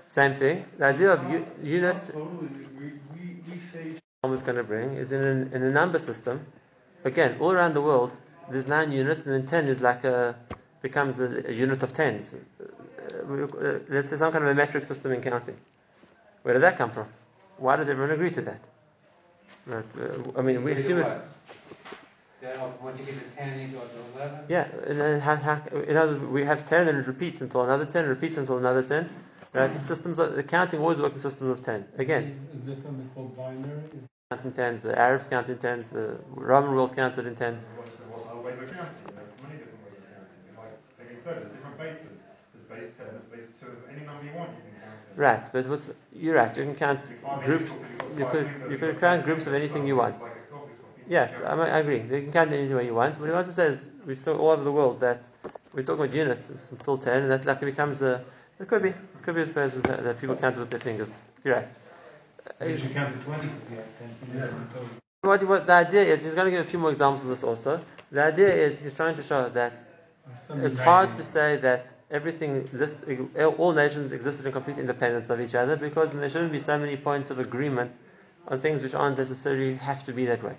Same 0.10 0.34
thing. 0.34 0.66
The 0.78 0.86
idea 0.86 1.14
of 1.14 1.32
u- 1.32 1.48
units 1.64 2.08
Totally, 2.08 2.50
we, 2.78 2.92
we, 3.14 3.36
we 3.50 3.58
say 3.60 3.94
I'm 4.24 4.38
going 4.38 4.56
to 4.58 4.64
bring 4.64 4.96
is 4.96 5.14
in, 5.14 5.22
an, 5.22 5.52
in 5.54 5.64
a 5.64 5.72
number 5.72 6.00
system. 6.00 6.46
Again, 7.06 7.38
all 7.40 7.52
around 7.52 7.74
the 7.74 7.82
world, 7.82 8.12
there's 8.50 8.68
nine 8.68 8.92
units, 8.92 9.24
and 9.26 9.34
then 9.34 9.48
ten 9.48 9.68
is 9.68 9.82
like 9.82 10.04
a 10.04 10.36
becomes 10.82 11.20
a, 11.20 11.50
a 11.50 11.52
unit 11.54 11.82
of 11.84 11.94
tens. 11.94 12.34
Uh, 12.34 13.34
uh, 13.34 13.80
let's 13.90 14.10
say 14.10 14.18
some 14.18 14.32
kind 14.32 14.44
of 14.44 14.50
a 14.52 14.56
metric 14.56 14.84
system 14.84 15.14
in 15.14 15.22
counting. 15.22 15.56
Where 16.44 16.54
did 16.54 16.64
that 16.64 16.78
come 16.78 16.92
from? 16.92 17.08
Why 17.58 17.78
does 17.78 17.88
everyone 17.88 18.12
agree 18.12 18.32
to 18.32 18.42
that? 18.42 18.62
Right, 19.66 19.86
uh, 19.98 20.40
I 20.40 20.42
mean, 20.42 20.64
we 20.64 20.74
assume 20.74 21.00
it. 21.00 21.22
Then 22.42 22.58
once 22.82 23.00
you 23.00 23.06
get 23.06 23.16
to 23.16 23.38
ten, 23.38 23.60
you 23.60 23.68
go 23.68 23.82
to 23.82 24.18
eleven. 24.18 24.40
Yeah, 24.50 24.68
and 24.88 25.00
then 25.00 25.20
how, 25.20 25.36
how, 25.36 25.62
in 25.88 25.96
other, 25.96 26.18
we 26.18 26.44
have 26.44 26.68
ten 26.68 26.88
and 26.88 26.98
it 26.98 27.06
repeats 27.08 27.40
until 27.42 27.62
another 27.64 27.86
ten, 27.86 28.08
repeats 28.08 28.38
until 28.38 28.58
another 28.58 28.82
ten. 28.82 29.08
Right? 29.54 29.72
The 29.72 29.80
systems, 29.80 30.18
of, 30.18 30.36
the 30.36 30.44
counting 30.44 30.80
always 30.80 30.98
works 30.98 31.16
in 31.16 31.22
systems 31.22 31.52
of 31.52 31.64
ten. 31.64 31.86
Again, 31.98 32.40
Is 32.54 32.62
this 32.62 32.82
something 32.82 33.10
called 33.14 33.38
binary? 33.38 33.84
count 34.32 34.46
in 34.46 34.52
tens. 34.54 34.82
The 34.82 34.98
Arabs 34.98 35.28
count 35.28 35.50
in 35.50 35.58
tens. 35.58 35.90
The 35.90 36.18
Roman 36.30 36.74
world 36.74 36.96
counted 36.96 37.28
in 37.28 37.36
tens. 37.36 37.64
What's, 37.76 37.92
what's 38.00 38.26
other 38.28 38.40
ways 38.40 38.58
of 38.58 38.72
counting? 38.72 38.90
There's 39.06 39.44
many 39.44 39.60
different 39.60 39.84
ways 39.84 40.00
of 40.00 40.06
counting. 40.10 40.58
Like 40.58 40.98
Timmy 40.98 41.20
said, 41.22 41.36
there's 41.36 41.50
different 41.50 41.78
bases. 41.78 42.18
There's 42.54 42.66
base 42.82 42.92
10, 42.98 43.08
there's 43.12 43.24
base 43.26 43.50
2. 43.60 43.68
Any 43.94 44.06
number 44.06 44.24
you 44.24 44.32
want, 44.34 44.50
you 44.52 44.64
can 44.66 44.82
count 44.82 44.98
it. 45.04 45.20
Right, 45.20 45.54
but 45.54 45.68
what's, 45.68 45.92
you're 46.16 46.36
right. 46.36 46.56
You 46.58 46.64
can 46.64 46.76
count 46.76 47.00
If 47.04 47.10
you 47.12 47.18
find 47.18 47.44
groups. 47.44 47.72
You 48.18 48.26
could 48.26 48.50
you 48.72 48.78
could 48.78 49.00
count 49.00 49.26
groups 49.26 49.46
of 49.48 49.54
anything 49.54 49.86
you 49.86 49.98
want. 49.98 50.16
Yes. 51.12 51.42
I, 51.46 51.56
mean, 51.56 51.68
I 51.68 51.80
agree. 51.80 52.00
They 52.00 52.22
can 52.22 52.32
count 52.32 52.54
it 52.54 52.58
any 52.58 52.74
way 52.74 52.86
you 52.86 52.96
want. 52.96 53.20
But 53.20 53.26
he 53.26 53.32
also 53.34 53.52
says 53.52 53.86
we 54.06 54.16
saw 54.16 54.38
all 54.38 54.52
over 54.52 54.64
the 54.64 54.72
world 54.72 55.02
that 55.02 55.28
we're 55.74 55.84
talking 55.84 56.06
about 56.06 56.16
units. 56.16 56.50
It's 56.50 56.72
until 56.72 56.98
ten, 56.98 57.24
and 57.24 57.32
that 57.32 57.44
like 57.44 57.62
it 57.62 57.66
becomes 57.66 58.02
a. 58.02 58.24
It 58.62 58.70
could 58.70 58.82
be. 58.82 58.90
It 58.90 59.22
could 59.22 59.36
be 59.36 59.42
as 59.42 59.50
far 59.50 59.68
that, 59.68 60.04
that 60.06 60.22
people 60.22 60.38
count 60.38 60.58
with 60.58 60.70
their 60.70 60.80
fingers. 60.80 61.14
You're 61.44 61.56
right. 61.56 61.68
You 62.66 62.78
should 62.78 62.94
count 62.94 63.20
to 63.20 63.26
20 63.26 63.48
because 63.48 63.70
you 63.70 63.76
have 63.76 64.00
10 64.00 64.10
fingers. 64.10 64.54
What, 65.24 65.48
what 65.48 65.68
the 65.68 65.74
idea 65.74 66.04
is, 66.04 66.24
he's 66.24 66.34
going 66.34 66.46
to 66.46 66.52
give 66.52 66.66
a 66.66 66.70
few 66.70 66.80
more 66.80 66.92
examples 66.92 67.24
of 67.24 67.30
this 67.30 67.44
also. 67.44 67.82
The 68.12 68.24
idea 68.24 68.54
is 68.56 68.80
he's 68.80 68.94
trying 68.94 69.16
to 69.16 69.24
show 69.24 69.50
that 69.50 69.86
it's 70.56 70.80
hard 70.80 71.14
to 71.16 71.24
say 71.26 71.58
that 71.58 71.94
everything, 72.10 72.70
this, 72.72 73.04
all 73.58 73.74
nations 73.74 74.14
existed 74.14 74.46
in 74.46 74.54
complete 74.54 74.78
independence 74.78 75.30
of 75.30 75.42
each 75.42 75.56
other 75.56 75.76
because 75.76 76.14
there 76.14 76.30
shouldn't 76.30 76.54
be 76.54 76.60
so 76.60 76.80
many 76.80 76.96
points 76.96 77.30
of 77.30 77.38
agreement 77.38 77.92
on 78.48 78.60
things 78.62 78.82
which 78.82 78.96
aren't 78.96 79.18
necessarily 79.18 79.76
have 79.76 80.04
to 80.06 80.14
be 80.14 80.26
that 80.26 80.42
way. 80.42 80.56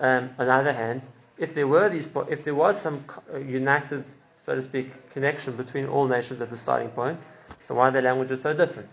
Um, 0.00 0.30
on 0.38 0.46
the 0.46 0.52
other 0.52 0.72
hand, 0.72 1.02
if 1.36 1.54
there 1.54 1.66
were 1.66 1.88
these, 1.88 2.08
if 2.28 2.42
there 2.44 2.54
was 2.54 2.80
some 2.80 3.04
uh, 3.32 3.38
united, 3.38 4.04
so 4.46 4.54
to 4.54 4.62
speak, 4.62 5.10
connection 5.12 5.56
between 5.56 5.86
all 5.86 6.06
nations 6.06 6.40
at 6.40 6.50
the 6.50 6.56
starting 6.56 6.88
point, 6.88 7.18
so 7.62 7.74
why 7.74 7.88
are 7.88 7.90
their 7.90 8.02
languages 8.02 8.40
so 8.40 8.54
different? 8.54 8.88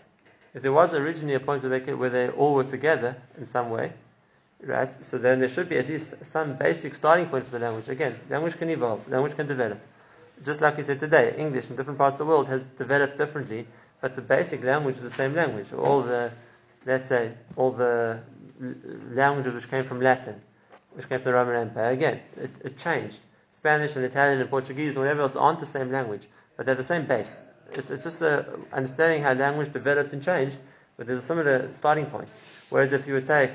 If 0.53 0.61
there 0.63 0.73
was 0.73 0.93
originally 0.93 1.35
a 1.35 1.39
point 1.39 1.63
where 1.63 1.69
they, 1.69 1.79
could, 1.79 1.97
where 1.97 2.09
they 2.09 2.29
all 2.29 2.55
were 2.55 2.63
together 2.63 3.15
in 3.37 3.45
some 3.45 3.69
way, 3.69 3.93
right? 4.61 4.91
So 5.05 5.17
then 5.17 5.39
there 5.39 5.49
should 5.49 5.69
be 5.69 5.77
at 5.77 5.87
least 5.87 6.25
some 6.25 6.57
basic 6.57 6.95
starting 6.95 7.27
point 7.27 7.45
for 7.45 7.51
the 7.51 7.59
language. 7.59 7.87
Again, 7.89 8.15
language 8.29 8.57
can 8.57 8.69
evolve, 8.69 9.07
language 9.09 9.35
can 9.35 9.47
develop. 9.47 9.79
Just 10.45 10.61
like 10.61 10.77
we 10.77 10.83
said 10.83 10.99
today, 10.99 11.35
English 11.37 11.69
in 11.69 11.75
different 11.75 11.97
parts 11.97 12.15
of 12.15 12.19
the 12.19 12.25
world 12.25 12.47
has 12.47 12.63
developed 12.77 13.17
differently, 13.17 13.65
but 14.01 14.15
the 14.15 14.21
basic 14.21 14.63
language 14.63 14.97
is 14.97 15.01
the 15.01 15.11
same 15.11 15.33
language. 15.33 15.71
All 15.73 16.01
the, 16.01 16.31
let's 16.85 17.07
say, 17.07 17.31
all 17.55 17.71
the 17.71 18.19
languages 19.11 19.53
which 19.53 19.69
came 19.69 19.83
from 19.83 20.01
Latin, 20.01 20.41
which 20.97 21.07
came 21.07 21.19
from 21.19 21.31
the 21.31 21.37
Roman 21.37 21.55
Empire. 21.55 21.91
Again, 21.91 22.19
it, 22.37 22.49
it 22.63 22.77
changed. 22.77 23.19
Spanish 23.51 23.95
and 23.95 24.03
Italian 24.03 24.41
and 24.41 24.49
Portuguese 24.49 24.95
and 24.95 25.03
whatever 25.03 25.21
else 25.21 25.35
aren't 25.35 25.59
the 25.59 25.67
same 25.67 25.91
language, 25.91 26.27
but 26.55 26.65
they're 26.65 26.73
the 26.73 26.83
same 26.83 27.05
base. 27.05 27.39
It's, 27.73 27.91
it's 27.91 28.03
just 28.03 28.19
the 28.19 28.47
understanding 28.73 29.21
how 29.21 29.33
language 29.33 29.71
developed 29.71 30.11
and 30.13 30.23
changed, 30.23 30.57
but 30.97 31.05
there's 31.05 31.19
a 31.19 31.27
similar 31.27 31.71
starting 31.71 32.07
point. 32.07 32.29
Whereas 32.71 32.93
if 32.93 33.05
you 33.07 33.13
would 33.13 33.27
take, 33.27 33.51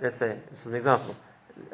let's 0.00 0.18
say, 0.18 0.38
is 0.52 0.66
an 0.66 0.76
example, 0.76 1.16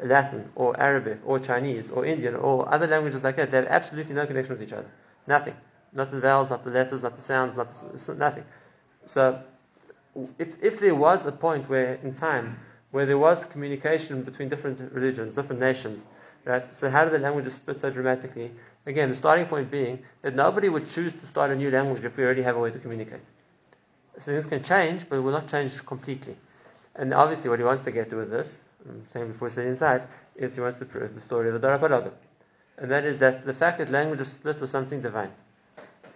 Latin 0.03 0.49
or 0.55 0.79
Arabic 0.79 1.19
or 1.23 1.39
Chinese 1.39 1.91
or 1.91 2.03
Indian 2.03 2.35
or 2.35 2.67
other 2.73 2.87
languages 2.87 3.23
like 3.23 3.35
that, 3.35 3.51
they 3.51 3.57
have 3.57 3.67
absolutely 3.67 4.15
no 4.15 4.25
connection 4.25 4.57
with 4.57 4.67
each 4.67 4.73
other. 4.73 4.89
Nothing. 5.27 5.55
Not 5.93 6.09
the 6.09 6.19
vowels, 6.19 6.49
not 6.49 6.63
the 6.63 6.71
letters, 6.71 7.03
not 7.03 7.15
the 7.15 7.21
sounds, 7.21 7.55
not 7.55 7.69
the, 7.69 8.15
nothing. 8.15 8.45
So, 9.05 9.43
if, 10.39 10.63
if 10.63 10.79
there 10.79 10.95
was 10.95 11.27
a 11.27 11.31
point 11.31 11.69
where, 11.69 11.95
in 11.95 12.15
time, 12.15 12.57
where 12.91 13.05
there 13.05 13.17
was 13.17 13.43
communication 13.45 14.21
between 14.23 14.49
different 14.49 14.91
religions, 14.91 15.35
different 15.35 15.61
nations, 15.61 16.05
right? 16.45 16.73
So 16.75 16.89
how 16.89 17.05
did 17.05 17.13
the 17.13 17.19
languages 17.19 17.55
split 17.55 17.79
so 17.79 17.89
dramatically? 17.89 18.51
Again, 18.85 19.09
the 19.09 19.15
starting 19.15 19.45
point 19.45 19.71
being 19.71 20.03
that 20.21 20.35
nobody 20.35 20.69
would 20.69 20.89
choose 20.89 21.13
to 21.13 21.25
start 21.25 21.51
a 21.51 21.55
new 21.55 21.71
language 21.71 22.03
if 22.03 22.17
we 22.17 22.23
already 22.23 22.41
have 22.43 22.57
a 22.57 22.59
way 22.59 22.71
to 22.71 22.79
communicate. 22.79 23.21
So 24.17 24.31
things 24.31 24.45
can 24.45 24.63
change, 24.63 25.07
but 25.07 25.17
it 25.17 25.21
will 25.21 25.31
not 25.31 25.47
change 25.47 25.83
completely. 25.85 26.35
And 26.95 27.13
obviously, 27.13 27.49
what 27.49 27.59
he 27.59 27.65
wants 27.65 27.83
to 27.83 27.91
get 27.91 28.09
to 28.09 28.17
with 28.17 28.29
this, 28.29 28.59
I'm 28.87 29.05
saying 29.07 29.29
before 29.29 29.47
we 29.47 29.53
sit 29.53 29.65
inside, 29.65 30.03
is 30.35 30.55
he 30.55 30.61
wants 30.61 30.79
to 30.79 30.85
prove 30.85 31.15
the 31.15 31.21
story 31.21 31.47
of 31.47 31.53
the 31.53 31.59
Dor 31.59 31.77
Haflagah. 31.77 32.11
And 32.77 32.91
that 32.91 33.05
is 33.05 33.19
that 33.19 33.45
the 33.45 33.53
fact 33.53 33.77
that 33.77 33.89
languages 33.89 34.31
split 34.31 34.59
was 34.59 34.71
something 34.71 35.01
divine. 35.01 35.31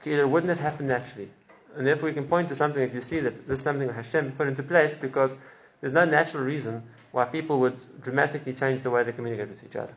It 0.04 0.28
wouldn't 0.28 0.50
have 0.50 0.60
happened 0.60 0.90
naturally. 0.90 1.30
And 1.76 1.86
therefore, 1.86 2.10
we 2.10 2.14
can 2.14 2.28
point 2.28 2.50
to 2.50 2.56
something 2.56 2.82
if 2.82 2.94
you 2.94 3.02
see 3.02 3.20
that 3.22 3.48
this 3.48 3.60
is 3.60 3.64
something 3.64 3.90
Hashem 3.90 4.34
put 4.34 4.48
into 4.48 4.64
place 4.64 4.96
because 4.96 5.36
there's 5.82 5.94
no 5.94 6.06
natural 6.06 6.44
reason 6.44 6.84
why 7.12 7.26
people 7.26 7.60
would 7.60 7.78
dramatically 8.02 8.54
change 8.54 8.84
the 8.84 8.92
way 8.92 9.04
they 9.04 9.12
communicate 9.12 9.50
with 9.50 9.64
each 9.64 9.76
other. 9.76 9.96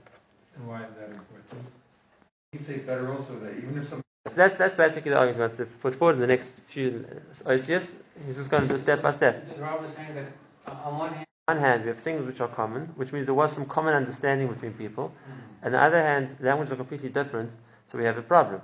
And 0.57 0.69
why 0.69 0.85
is 0.85 0.95
that 0.99 1.11
important? 1.11 1.65
You 2.53 2.59
can 2.59 2.67
say 2.67 2.79
better 2.79 3.13
also 3.13 3.39
that 3.41 3.57
even 3.57 3.79
if 3.79 3.89
some 3.89 4.03
So 4.29 4.35
that's, 4.35 4.57
that's 4.57 4.77
basically 4.77 5.11
the 5.11 5.19
argument 5.19 5.37
he 5.37 5.41
wants 5.41 5.57
to 5.57 5.67
put 5.81 5.95
forward 5.95 6.15
in 6.15 6.21
the 6.21 6.27
next 6.27 6.61
few 6.67 7.07
OCS. 7.45 7.93
He's 8.27 8.37
just 8.37 8.51
going 8.51 8.67
to 8.67 8.69
do 8.69 8.79
step 8.79 9.03
by 9.03 9.11
step. 9.13 9.55
The 9.55 9.63
Rav 9.63 9.81
was 9.81 9.93
saying 9.93 10.15
that 10.15 10.27
on 10.85 10.99
one 10.99 11.13
hand, 11.15 11.27
On 11.49 11.57
one 11.57 11.65
hand, 11.65 11.83
we 11.85 11.89
have 11.89 11.99
things 11.99 12.27
which 12.27 12.41
are 12.43 12.49
common, 12.49 12.89
which 12.97 13.11
means 13.13 13.25
there 13.25 13.35
was 13.35 13.53
some 13.53 13.65
common 13.65 13.95
understanding 13.95 14.49
between 14.49 14.75
people. 14.75 15.09
Mm-hmm. 15.09 15.67
On 15.67 15.73
the 15.73 15.81
other 15.81 16.03
hand, 16.03 16.37
languages 16.41 16.73
are 16.73 16.77
completely 16.77 17.09
different, 17.09 17.51
so 17.87 17.97
we 17.97 18.05
have 18.05 18.19
a 18.19 18.23
problem. 18.23 18.61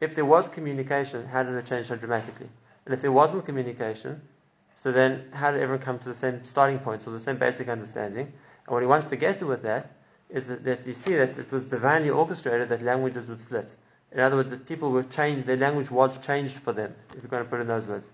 If 0.00 0.16
there 0.16 0.24
was 0.24 0.48
communication, 0.48 1.26
how 1.26 1.44
did 1.44 1.54
it 1.54 1.66
change 1.66 1.86
so 1.86 1.96
dramatically? 1.96 2.48
And 2.84 2.94
if 2.94 3.02
there 3.02 3.12
wasn't 3.12 3.46
communication, 3.46 4.20
so 4.80 4.92
then 4.92 5.24
how 5.32 5.50
did 5.50 5.60
everyone 5.60 5.84
come 5.84 5.98
to 5.98 6.08
the 6.08 6.14
same 6.14 6.44
starting 6.44 6.78
point, 6.78 7.02
so 7.02 7.10
the 7.10 7.18
same 7.18 7.36
basic 7.36 7.68
understanding? 7.68 8.26
And 8.26 8.72
what 8.72 8.80
he 8.80 8.86
wants 8.86 9.08
to 9.08 9.16
get 9.16 9.40
to 9.40 9.46
with 9.46 9.62
that 9.62 9.90
is 10.30 10.46
that, 10.46 10.86
you 10.86 10.94
see 10.94 11.16
that 11.16 11.36
it 11.36 11.50
was 11.50 11.64
divinely 11.64 12.10
orchestrated 12.10 12.68
that 12.68 12.82
languages 12.82 13.26
would 13.28 13.40
split. 13.40 13.74
In 14.12 14.20
other 14.20 14.36
words, 14.36 14.50
that 14.50 14.68
people 14.68 14.92
were 14.92 15.02
changed, 15.02 15.48
their 15.48 15.56
language 15.56 15.90
was 15.90 16.18
changed 16.18 16.54
for 16.58 16.72
them, 16.72 16.94
if 17.10 17.22
you're 17.22 17.28
going 17.28 17.42
to 17.42 17.50
put 17.50 17.58
it 17.58 17.62
in 17.62 17.68
those 17.68 17.86
words. 17.86 18.08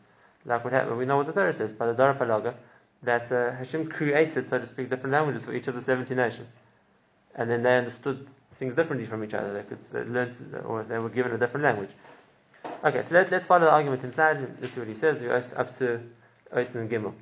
Like 0.46 0.64
what 0.64 0.72
happened, 0.72 0.96
we 0.96 1.04
know 1.04 1.18
what 1.18 1.26
the 1.26 1.34
Torah 1.34 1.52
says, 1.52 1.70
by 1.74 1.86
the 1.86 1.92
Dor 1.92 2.14
Haflagah, 2.14 2.54
that 3.02 3.30
uh, 3.30 3.52
Hashem 3.52 3.90
created, 3.90 4.48
so 4.48 4.58
to 4.58 4.64
speak, 4.64 4.88
different 4.88 5.12
languages 5.12 5.44
for 5.44 5.52
each 5.52 5.68
of 5.68 5.74
the 5.74 5.82
70 5.82 6.14
nations. 6.14 6.54
And 7.34 7.50
then 7.50 7.62
they 7.62 7.76
understood 7.76 8.26
things 8.54 8.74
differently 8.74 9.06
from 9.06 9.22
each 9.22 9.34
other. 9.34 9.52
They 9.52 9.64
could 9.64 10.08
learn, 10.08 10.34
or 10.64 10.82
they 10.84 10.98
were 10.98 11.10
given 11.10 11.32
a 11.32 11.38
different 11.38 11.64
language. 11.64 11.90
Okay, 12.82 13.02
so 13.02 13.16
let, 13.16 13.30
let's 13.30 13.44
follow 13.44 13.66
the 13.66 13.70
argument 13.70 14.02
inside. 14.02 14.40
Let's 14.62 14.72
see 14.72 14.80
what 14.80 14.88
he 14.88 14.94
says. 14.94 15.20
We're 15.20 15.34
up 15.34 15.76
to 15.76 16.00
Gimel. 16.52 17.14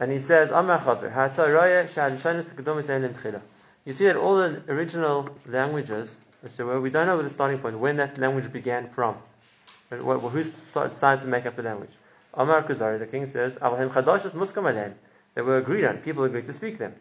And 0.00 0.12
he 0.12 0.20
says, 0.20 0.50
You 3.84 3.92
see 3.92 4.04
that 4.04 4.16
all 4.16 4.36
the 4.36 4.62
original 4.68 5.28
languages, 5.46 6.16
which 6.42 6.56
there 6.56 6.66
were, 6.66 6.80
we 6.80 6.90
don't 6.90 7.06
know 7.06 7.20
the 7.20 7.30
starting 7.30 7.58
point, 7.58 7.78
when 7.78 7.96
that 7.96 8.18
language 8.18 8.52
began 8.52 8.88
from. 8.90 9.16
Who 9.90 10.42
decided 10.42 11.22
to 11.22 11.28
make 11.28 11.46
up 11.46 11.56
the 11.56 11.62
language? 11.62 11.90
Amar 12.34 12.62
Kuzari, 12.62 12.98
the 12.98 13.06
king 13.06 13.26
says, 13.26 13.56
They 13.56 15.42
were 15.42 15.56
agreed 15.56 15.84
on, 15.84 15.98
people 15.98 16.24
agreed 16.24 16.44
to 16.44 16.52
speak 16.52 16.78
them. 16.78 16.94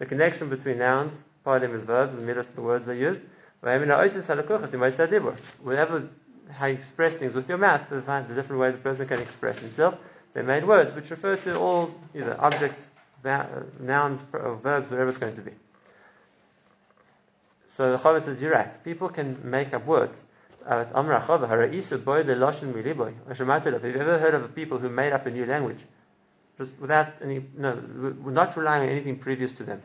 The 0.00 0.06
connection 0.06 0.48
between 0.48 0.78
nouns, 0.78 1.24
palim 1.46 1.74
is 1.74 1.84
verbs, 1.84 2.16
and 2.16 2.26
milos 2.26 2.52
the 2.52 2.62
words 2.62 2.86
they 2.86 2.98
used. 2.98 3.22
Whatever 3.60 3.86
how 6.52 6.66
you 6.66 6.74
express 6.74 7.16
things 7.16 7.34
with 7.34 7.48
your 7.48 7.58
mouth, 7.58 7.88
the 7.88 8.00
different 8.34 8.60
ways 8.60 8.74
a 8.74 8.78
person 8.78 9.06
can 9.06 9.20
express 9.20 9.58
himself. 9.58 9.96
They 10.32 10.42
made 10.42 10.64
words 10.64 10.94
which 10.94 11.10
refer 11.10 11.36
to 11.36 11.58
all 11.58 11.94
either 12.14 12.36
objects, 12.38 12.88
nouns, 13.24 14.20
verbs, 14.20 14.90
whatever 14.90 15.08
it's 15.08 15.18
going 15.18 15.34
to 15.36 15.42
be. 15.42 15.52
So 17.68 17.92
the 17.92 17.98
Chaver 17.98 18.20
says, 18.20 18.40
you're 18.40 18.52
right. 18.52 18.76
People 18.84 19.08
can 19.08 19.50
make 19.50 19.72
up 19.72 19.86
words. 19.86 20.22
Have 20.68 20.90
you 20.92 20.96
ever 20.96 21.38
heard 24.18 24.34
of 24.34 24.54
people 24.54 24.78
who 24.78 24.90
made 24.90 25.12
up 25.12 25.26
a 25.26 25.30
new 25.30 25.46
language? 25.46 25.82
Just 26.58 26.78
without 26.78 27.22
any, 27.22 27.42
no, 27.56 27.74
not 27.74 28.56
relying 28.56 28.82
on 28.82 28.88
anything 28.90 29.18
previous 29.18 29.52
to 29.52 29.64
them. 29.64 29.82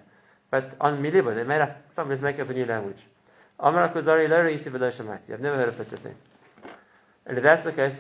But 0.52 0.76
on 0.82 1.02
Milibo, 1.02 1.34
they 1.34 1.44
made 1.44 1.62
up, 1.62 1.78
some 1.94 2.10
let's 2.10 2.22
make 2.22 2.40
up 2.40 2.50
a 2.50 2.54
new 2.54 2.66
language. 2.66 3.02
I've 3.58 3.74
never 3.74 3.88
heard 5.56 5.70
of 5.70 5.76
such 5.76 5.94
a 5.94 5.98
thing. 5.98 6.16
And 7.26 7.38
if 7.38 7.44
that's 7.44 7.64
the 7.64 7.72
case, 7.72 8.00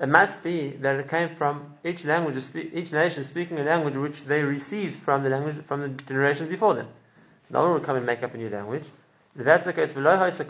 it 0.00 0.08
must 0.08 0.42
be 0.42 0.70
that 0.70 1.00
it 1.00 1.08
came 1.08 1.28
from 1.36 1.74
each 1.84 2.04
language, 2.04 2.42
each 2.54 2.90
nation 2.92 3.22
speaking 3.24 3.58
a 3.60 3.64
language 3.64 3.96
which 3.96 4.24
they 4.24 4.42
received 4.42 4.94
from 4.94 5.22
the 5.22 5.28
language 5.28 5.64
from 5.66 5.82
the 5.82 5.88
generation 5.88 6.48
before 6.48 6.74
them. 6.74 6.88
No 7.50 7.62
one 7.62 7.72
would 7.74 7.84
come 7.84 7.96
and 7.96 8.06
make 8.06 8.22
up 8.22 8.34
a 8.34 8.38
new 8.38 8.48
language. 8.48 8.88
If 9.36 9.44
that's 9.44 9.64
the 9.64 9.72
case, 9.72 9.90
if 9.90 10.02
that's 10.02 10.38
the 10.38 10.44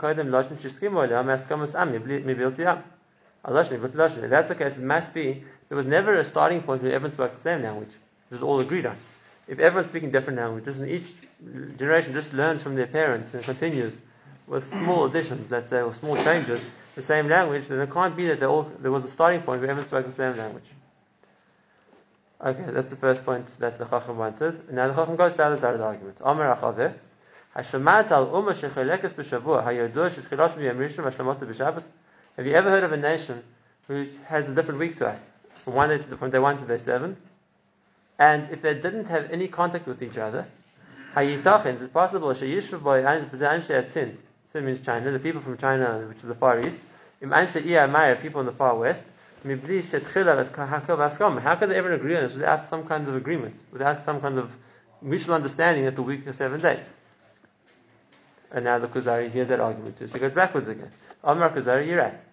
case, 4.54 4.78
it 4.78 4.82
must 4.82 5.14
be 5.14 5.44
there 5.68 5.76
was 5.76 5.86
never 5.86 6.14
a 6.14 6.24
starting 6.24 6.62
point 6.62 6.82
where 6.82 6.92
everyone 6.92 7.10
spoke 7.10 7.34
the 7.34 7.40
same 7.40 7.62
language. 7.62 7.88
It 7.88 8.30
was 8.30 8.42
all 8.42 8.60
agreed 8.60 8.86
on. 8.86 8.96
If 9.48 9.58
everyone's 9.58 9.88
speaking 9.88 10.10
different 10.10 10.38
languages 10.38 10.78
and 10.78 10.88
each 10.88 11.12
generation 11.76 12.14
just 12.14 12.32
learns 12.32 12.62
from 12.62 12.76
their 12.76 12.86
parents 12.86 13.34
and 13.34 13.42
continues 13.42 13.98
with 14.46 14.68
small 14.72 15.06
additions, 15.06 15.50
let's 15.50 15.70
say, 15.70 15.80
or 15.80 15.94
small 15.94 16.16
changes, 16.16 16.64
the 16.94 17.02
same 17.02 17.28
language, 17.28 17.66
then 17.68 17.80
it 17.80 17.90
can't 17.90 18.16
be 18.16 18.26
that 18.28 18.42
all, 18.42 18.62
there 18.80 18.90
was 18.90 19.04
a 19.04 19.08
starting 19.08 19.40
point 19.40 19.60
where 19.60 19.70
everyone 19.70 19.84
spoke 19.84 20.06
the 20.06 20.12
same 20.12 20.36
language. 20.36 20.70
Okay, 22.44 22.64
that's 22.68 22.90
the 22.90 22.96
first 22.96 23.24
point 23.24 23.46
that 23.60 23.78
the 23.78 23.86
Chacham 23.86 24.18
wanted. 24.18 24.70
Now 24.70 24.88
the 24.88 24.94
Chacham 24.94 25.16
goes 25.16 25.32
to 25.32 25.38
the 25.38 25.44
other 25.44 25.56
side 25.56 25.72
of 25.74 25.78
the 25.78 25.86
argument. 25.86 26.18
Hashemat 27.56 28.10
al 28.10 28.26
shechelekes 28.26 29.14
b'shavua 29.14 29.64
hayodur 29.64 30.10
rishon 30.10 31.84
Have 32.36 32.46
you 32.46 32.52
ever 32.52 32.68
heard 32.68 32.84
of 32.84 32.92
a 32.92 32.96
nation 32.96 33.42
who 33.86 34.06
has 34.26 34.48
a 34.48 34.54
different 34.54 34.80
week 34.80 34.96
to 34.96 35.06
us, 35.06 35.30
from 35.62 35.74
one 35.74 35.88
day 35.88 35.98
to 35.98 36.16
from 36.16 36.30
day 36.30 36.40
one 36.40 36.58
to 36.58 36.64
day 36.64 36.78
seven? 36.78 37.16
And 38.18 38.50
if 38.50 38.60
they 38.60 38.74
didn't 38.74 39.08
have 39.08 39.30
any 39.30 39.48
contact 39.48 39.86
with 39.86 40.02
each 40.02 40.18
other, 40.18 40.46
hayitachens, 41.14 41.80
it's 41.80 41.92
possible 41.92 42.28
sheyishvu 42.28 42.82
boy 42.82 43.02
anshe 43.02 43.86
sin. 43.86 44.18
Sin 44.54 44.66
means 44.66 44.80
China, 44.80 45.10
the 45.10 45.18
people 45.18 45.40
from 45.40 45.56
China, 45.58 46.06
which 46.06 46.18
is 46.18 46.22
the 46.22 46.34
Far 46.36 46.60
East. 46.60 46.78
People 47.18 48.40
in 48.40 48.46
the 48.46 48.54
Far 48.56 48.76
West. 48.76 49.04
How 49.42 49.56
could 51.56 51.70
they 51.70 51.76
ever 51.76 51.92
agree 51.92 52.14
on 52.14 52.22
this 52.22 52.34
without 52.34 52.68
some 52.68 52.86
kind 52.86 53.08
of 53.08 53.16
agreement, 53.16 53.56
without 53.72 54.04
some 54.04 54.20
kind 54.20 54.38
of 54.38 54.54
mutual 55.02 55.34
understanding 55.34 55.86
that 55.86 55.96
the 55.96 56.04
week 56.04 56.24
is 56.28 56.36
seven 56.36 56.60
days? 56.60 56.84
And 58.52 58.64
now 58.64 58.78
the 58.78 58.86
Kuzari 58.86 59.28
hears 59.28 59.48
that 59.48 59.58
argument 59.58 59.98
too. 59.98 60.06
So 60.06 60.14
he 60.14 60.20
goes 60.20 60.34
backwards 60.34 60.68
again. 60.68 60.92
Amar 61.24 61.50
Kuzari, 61.50 61.88
you're 61.88 61.98
right. 61.98 62.24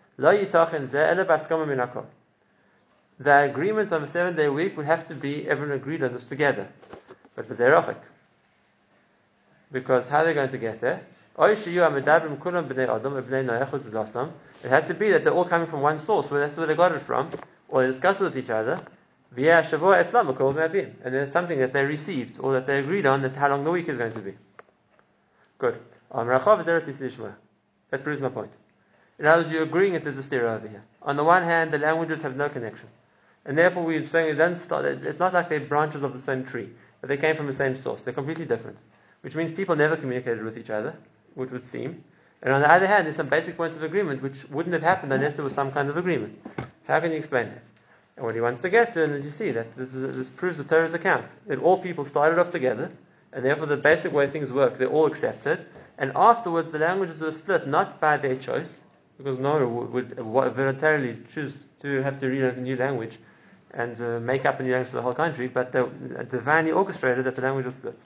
The 3.20 3.50
agreement 3.50 3.92
on 3.92 4.04
a 4.04 4.08
seven 4.08 4.36
day 4.36 4.48
week 4.48 4.78
would 4.78 4.86
have 4.86 5.08
to 5.08 5.16
be 5.16 5.50
everyone 5.50 5.76
agreed 5.76 6.04
on 6.04 6.14
this 6.14 6.26
together. 6.26 6.68
But. 7.36 7.48
Because 9.72 10.08
how 10.08 10.20
are 10.20 10.26
they 10.26 10.36
going 10.36 10.52
to 10.52 10.60
get 10.60 10.82
there? 10.82 11.02
It 11.38 11.58
had 14.70 14.86
to 14.88 14.94
be 14.94 15.12
that 15.12 15.24
they're 15.24 15.34
all 15.34 15.46
coming 15.46 15.68
from 15.68 15.80
one 15.82 15.98
source, 16.00 16.30
where 16.30 16.42
that's 16.42 16.58
where 16.58 16.68
they 16.68 16.76
got 16.76 16.92
it 16.92 17.02
from, 17.02 17.30
or 17.70 17.82
they 17.82 17.88
discussed 17.88 18.20
it 18.20 18.26
with 18.26 18.38
each 18.38 18.50
other. 18.50 18.82
And 19.34 19.46
then 19.46 21.16
it's 21.16 21.32
something 21.32 21.60
that 21.60 21.72
they 21.72 21.86
received, 21.86 22.38
or 22.40 22.52
that 22.54 22.68
they 22.68 22.80
agreed 22.80 23.06
on, 23.06 23.22
that 23.22 23.38
how 23.38 23.48
long 23.48 23.64
the 23.64 23.72
week 23.72 23.88
is 23.88 23.96
going 23.96 24.12
to 24.12 24.20
be. 24.20 24.34
Good. 25.58 25.80
That 26.12 28.04
proves 28.04 28.22
my 28.22 28.28
point. 28.30 28.52
In 29.18 29.26
other 29.26 29.44
words, 29.44 29.54
you're 29.54 29.64
agreeing 29.64 29.94
that 29.94 30.04
there's 30.04 30.18
a 30.18 30.24
stirah 30.24 30.58
over 30.58 30.68
here. 30.68 30.84
On 31.02 31.16
the 31.16 31.24
one 31.24 31.44
hand, 31.44 31.72
the 31.72 31.80
languages 31.80 32.24
have 32.24 32.36
no 32.36 32.50
connection. 32.50 32.90
And 33.46 33.58
therefore, 33.58 33.86
we're 33.86 34.06
saying 34.06 34.38
it 34.38 34.58
start, 34.58 34.84
it's 34.86 35.20
not 35.20 35.34
like 35.34 35.48
they're 35.48 35.62
branches 35.62 36.04
of 36.04 36.12
the 36.12 36.20
same 36.20 36.44
tree, 36.44 36.70
but 37.00 37.08
they 37.08 37.16
came 37.16 37.38
from 37.38 37.48
the 37.48 37.54
same 37.54 37.78
source. 37.78 38.02
They're 38.02 38.14
completely 38.14 38.46
different. 38.46 38.78
Which 39.22 39.36
means 39.36 39.54
people 39.54 39.78
never 39.78 39.96
communicated 39.96 40.44
with 40.44 40.58
each 40.58 40.70
other 40.70 40.98
which 41.36 41.52
would 41.52 41.66
seem. 41.66 42.04
And 42.42 42.54
on 42.54 42.62
the 42.62 42.72
other 42.72 42.88
hand, 42.88 43.06
there's 43.06 43.18
some 43.18 43.30
basic 43.30 43.56
points 43.56 43.76
of 43.76 43.84
agreement 43.84 44.22
which 44.22 44.50
wouldn't 44.50 44.74
have 44.74 44.82
happened 44.82 45.14
unless 45.14 45.34
there 45.36 45.44
was 45.44 45.54
some 45.54 45.72
kind 45.72 45.90
of 45.90 45.98
agreement. 45.98 46.40
How 46.88 47.00
can 47.00 47.12
you 47.12 47.18
explain 47.18 47.50
that? 47.50 47.70
And 48.18 48.26
what 48.26 48.36
he 48.36 48.42
wants 48.42 48.62
to 48.62 48.70
get 48.70 48.94
to, 48.94 49.04
and 49.04 49.14
as 49.14 49.24
you 49.24 49.30
see, 49.30 49.52
that 49.52 49.76
this, 49.76 49.94
is, 49.94 50.18
this 50.18 50.30
proves 50.30 50.58
the 50.58 50.64
Torah's 50.64 50.94
account, 50.94 51.32
that 51.48 51.60
all 51.60 51.78
people 51.78 52.06
started 52.06 52.40
off 52.40 52.50
together, 52.50 52.92
and 53.32 53.46
therefore 53.46 53.68
the 53.68 53.78
basic 53.78 54.12
way 54.12 54.28
things 54.28 54.52
work, 54.52 54.78
they're 54.78 54.88
all 54.90 55.06
accepted, 55.06 55.66
and 55.98 56.12
afterwards 56.16 56.72
the 56.72 56.80
languages 56.80 57.22
were 57.22 57.32
split 57.32 57.68
not 57.68 58.00
by 58.00 58.18
their 58.18 58.36
choice, 58.36 58.80
because 59.18 59.38
no 59.38 59.66
one 59.68 59.92
would, 59.92 60.12
voluntarily 60.16 61.18
choose 61.34 61.56
to 61.80 62.02
have 62.02 62.20
to 62.20 62.28
read 62.28 62.44
a 62.44 62.60
new 62.60 62.76
language 62.76 63.18
and 63.74 64.02
uh, 64.02 64.20
make 64.20 64.46
up 64.46 64.60
a 64.60 64.64
new 64.64 64.72
language 64.72 64.90
for 64.90 64.98
the 64.98 65.02
whole 65.02 65.14
country, 65.14 65.48
but 65.48 65.72
they 65.72 65.84
divinely 66.30 66.72
orchestrated 66.72 67.26
that 67.26 67.36
the 67.36 67.42
language 67.42 67.66
was 67.66 67.76
split. 67.76 68.04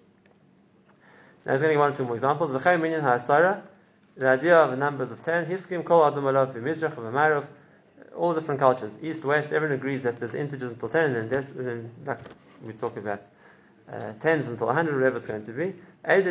Now, 1.45 1.51
there's 1.51 1.61
going 1.61 1.73
to 1.73 1.77
be 1.77 1.79
one 1.79 1.93
or 1.93 1.95
two 1.95 2.05
more 2.05 2.15
examples. 2.15 2.51
Minyan 2.51 3.01
ha'asara, 3.01 3.61
the 4.17 4.27
idea 4.27 4.57
of 4.57 4.71
the 4.71 4.77
numbers 4.77 5.11
of 5.11 5.21
ten. 5.23 5.45
Hiskim 5.45 5.83
kol 5.83 6.05
adam 6.05 6.23
alav 6.23 6.53
v'mizrach 6.53 6.93
v'marov. 6.93 7.45
All 8.15 8.33
different 8.33 8.59
cultures, 8.59 8.97
east, 9.01 9.23
west, 9.25 9.51
everyone 9.51 9.75
agrees 9.75 10.03
that 10.03 10.17
there's 10.17 10.33
integers 10.35 10.71
until 10.71 10.89
ten, 10.89 11.13
and 11.13 11.29
then, 11.29 11.43
and 11.57 11.91
then 12.03 12.17
we 12.63 12.73
talk 12.73 12.97
about 12.97 13.21
uh, 13.91 14.13
tens 14.19 14.47
until 14.47 14.67
100, 14.67 14.95
whatever 14.95 15.17
it's 15.17 15.27
going 15.27 15.45
to 15.45 15.51
be. 15.51 15.75
There's 16.03 16.25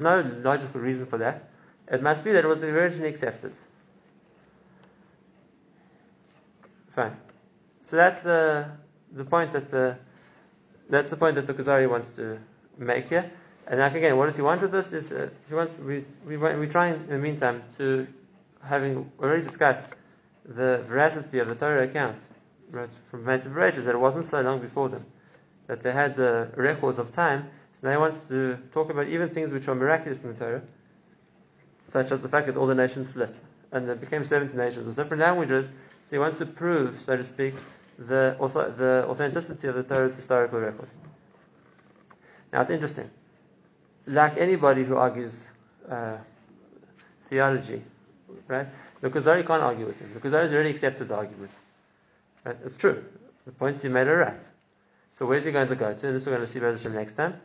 no 0.00 0.32
logical 0.42 0.80
reason 0.80 1.06
for 1.06 1.18
that. 1.18 1.48
It 1.90 2.02
must 2.02 2.24
be 2.24 2.32
that 2.32 2.44
it 2.44 2.48
was 2.48 2.62
originally 2.62 3.08
accepted. 3.08 3.52
Fine. 6.88 7.16
So 7.82 7.96
that's 7.96 8.22
the 8.22 8.68
the 9.12 9.24
point 9.24 9.52
that 9.52 9.70
the 9.70 9.98
that's 10.88 11.10
the 11.10 11.16
point 11.16 11.36
that 11.36 11.46
the 11.46 11.54
Kuzari 11.54 11.88
wants 11.88 12.10
to 12.10 12.38
make 12.78 13.08
here. 13.08 13.30
And 13.66 13.78
now 13.78 13.86
again, 13.86 14.16
what 14.16 14.26
does 14.26 14.36
he 14.36 14.42
want 14.42 14.60
with 14.60 14.72
this? 14.72 14.92
Is 14.92 15.10
uh, 15.10 15.28
he 15.48 15.54
wants 15.54 15.78
we 15.78 16.04
we 16.26 16.36
we're 16.36 16.66
trying 16.66 16.94
in 16.94 17.08
the 17.08 17.18
meantime 17.18 17.62
to 17.78 18.06
having 18.62 19.10
already 19.20 19.42
discussed 19.42 19.86
the 20.44 20.82
veracity 20.86 21.38
of 21.38 21.48
the 21.48 21.54
Torah 21.54 21.84
account 21.84 22.16
right, 22.70 22.90
from 23.10 23.24
Mesa 23.24 23.48
Bereshit 23.48 23.84
that 23.84 23.94
it 23.94 24.00
wasn't 24.00 24.26
so 24.26 24.40
long 24.42 24.60
before 24.60 24.88
them 24.90 25.06
that 25.66 25.82
they 25.82 25.92
had 25.92 26.18
uh, 26.18 26.46
records 26.56 26.98
of 26.98 27.10
time. 27.10 27.48
So 27.72 27.88
now 27.88 27.92
he 27.92 27.98
wants 27.98 28.24
to 28.26 28.58
talk 28.72 28.90
about 28.90 29.08
even 29.08 29.30
things 29.30 29.50
which 29.50 29.66
are 29.68 29.74
miraculous 29.74 30.22
in 30.22 30.34
the 30.34 30.38
Torah, 30.38 30.62
such 31.88 32.12
as 32.12 32.20
the 32.20 32.28
fact 32.28 32.46
that 32.46 32.56
all 32.56 32.66
the 32.66 32.74
nations 32.74 33.08
split 33.08 33.40
and 33.74 33.88
there 33.88 33.96
became 33.96 34.24
70 34.24 34.56
nations 34.56 34.86
with 34.86 34.96
different 34.96 35.20
languages. 35.20 35.68
So 36.04 36.10
he 36.10 36.18
wants 36.18 36.38
to 36.38 36.46
prove, 36.46 37.00
so 37.00 37.16
to 37.16 37.24
speak, 37.24 37.54
the, 37.98 38.36
the 38.76 39.06
authenticity 39.08 39.68
of 39.68 39.74
the 39.74 39.82
Torah's 39.82 40.16
historical 40.16 40.60
record. 40.60 40.88
Now 42.52 42.60
it's 42.60 42.70
interesting. 42.70 43.10
Like 44.06 44.36
anybody 44.36 44.84
who 44.84 44.96
argues 44.96 45.44
uh, 45.88 46.18
theology, 47.28 47.82
right? 48.48 48.66
The 49.00 49.10
Kuzari 49.10 49.46
can't 49.46 49.62
argue 49.62 49.86
with 49.86 50.00
him. 50.00 50.12
The 50.14 50.20
Kuzari 50.20 50.42
has 50.42 50.52
already 50.52 50.70
accepted 50.70 51.08
the 51.08 51.16
argument. 51.16 51.50
Right? 52.44 52.56
It's 52.64 52.76
true. 52.76 53.04
The 53.44 53.52
points 53.52 53.82
he 53.82 53.88
made 53.88 54.06
are 54.06 54.18
right. 54.18 54.42
So 55.12 55.26
where's 55.26 55.44
he 55.44 55.52
going 55.52 55.68
to 55.68 55.74
go 55.76 55.92
to? 55.92 56.06
And 56.06 56.16
this 56.16 56.26
we're 56.26 56.36
going 56.36 56.46
to 56.46 56.50
see 56.50 56.58
about 56.58 56.84
next 56.94 57.14
time. 57.14 57.40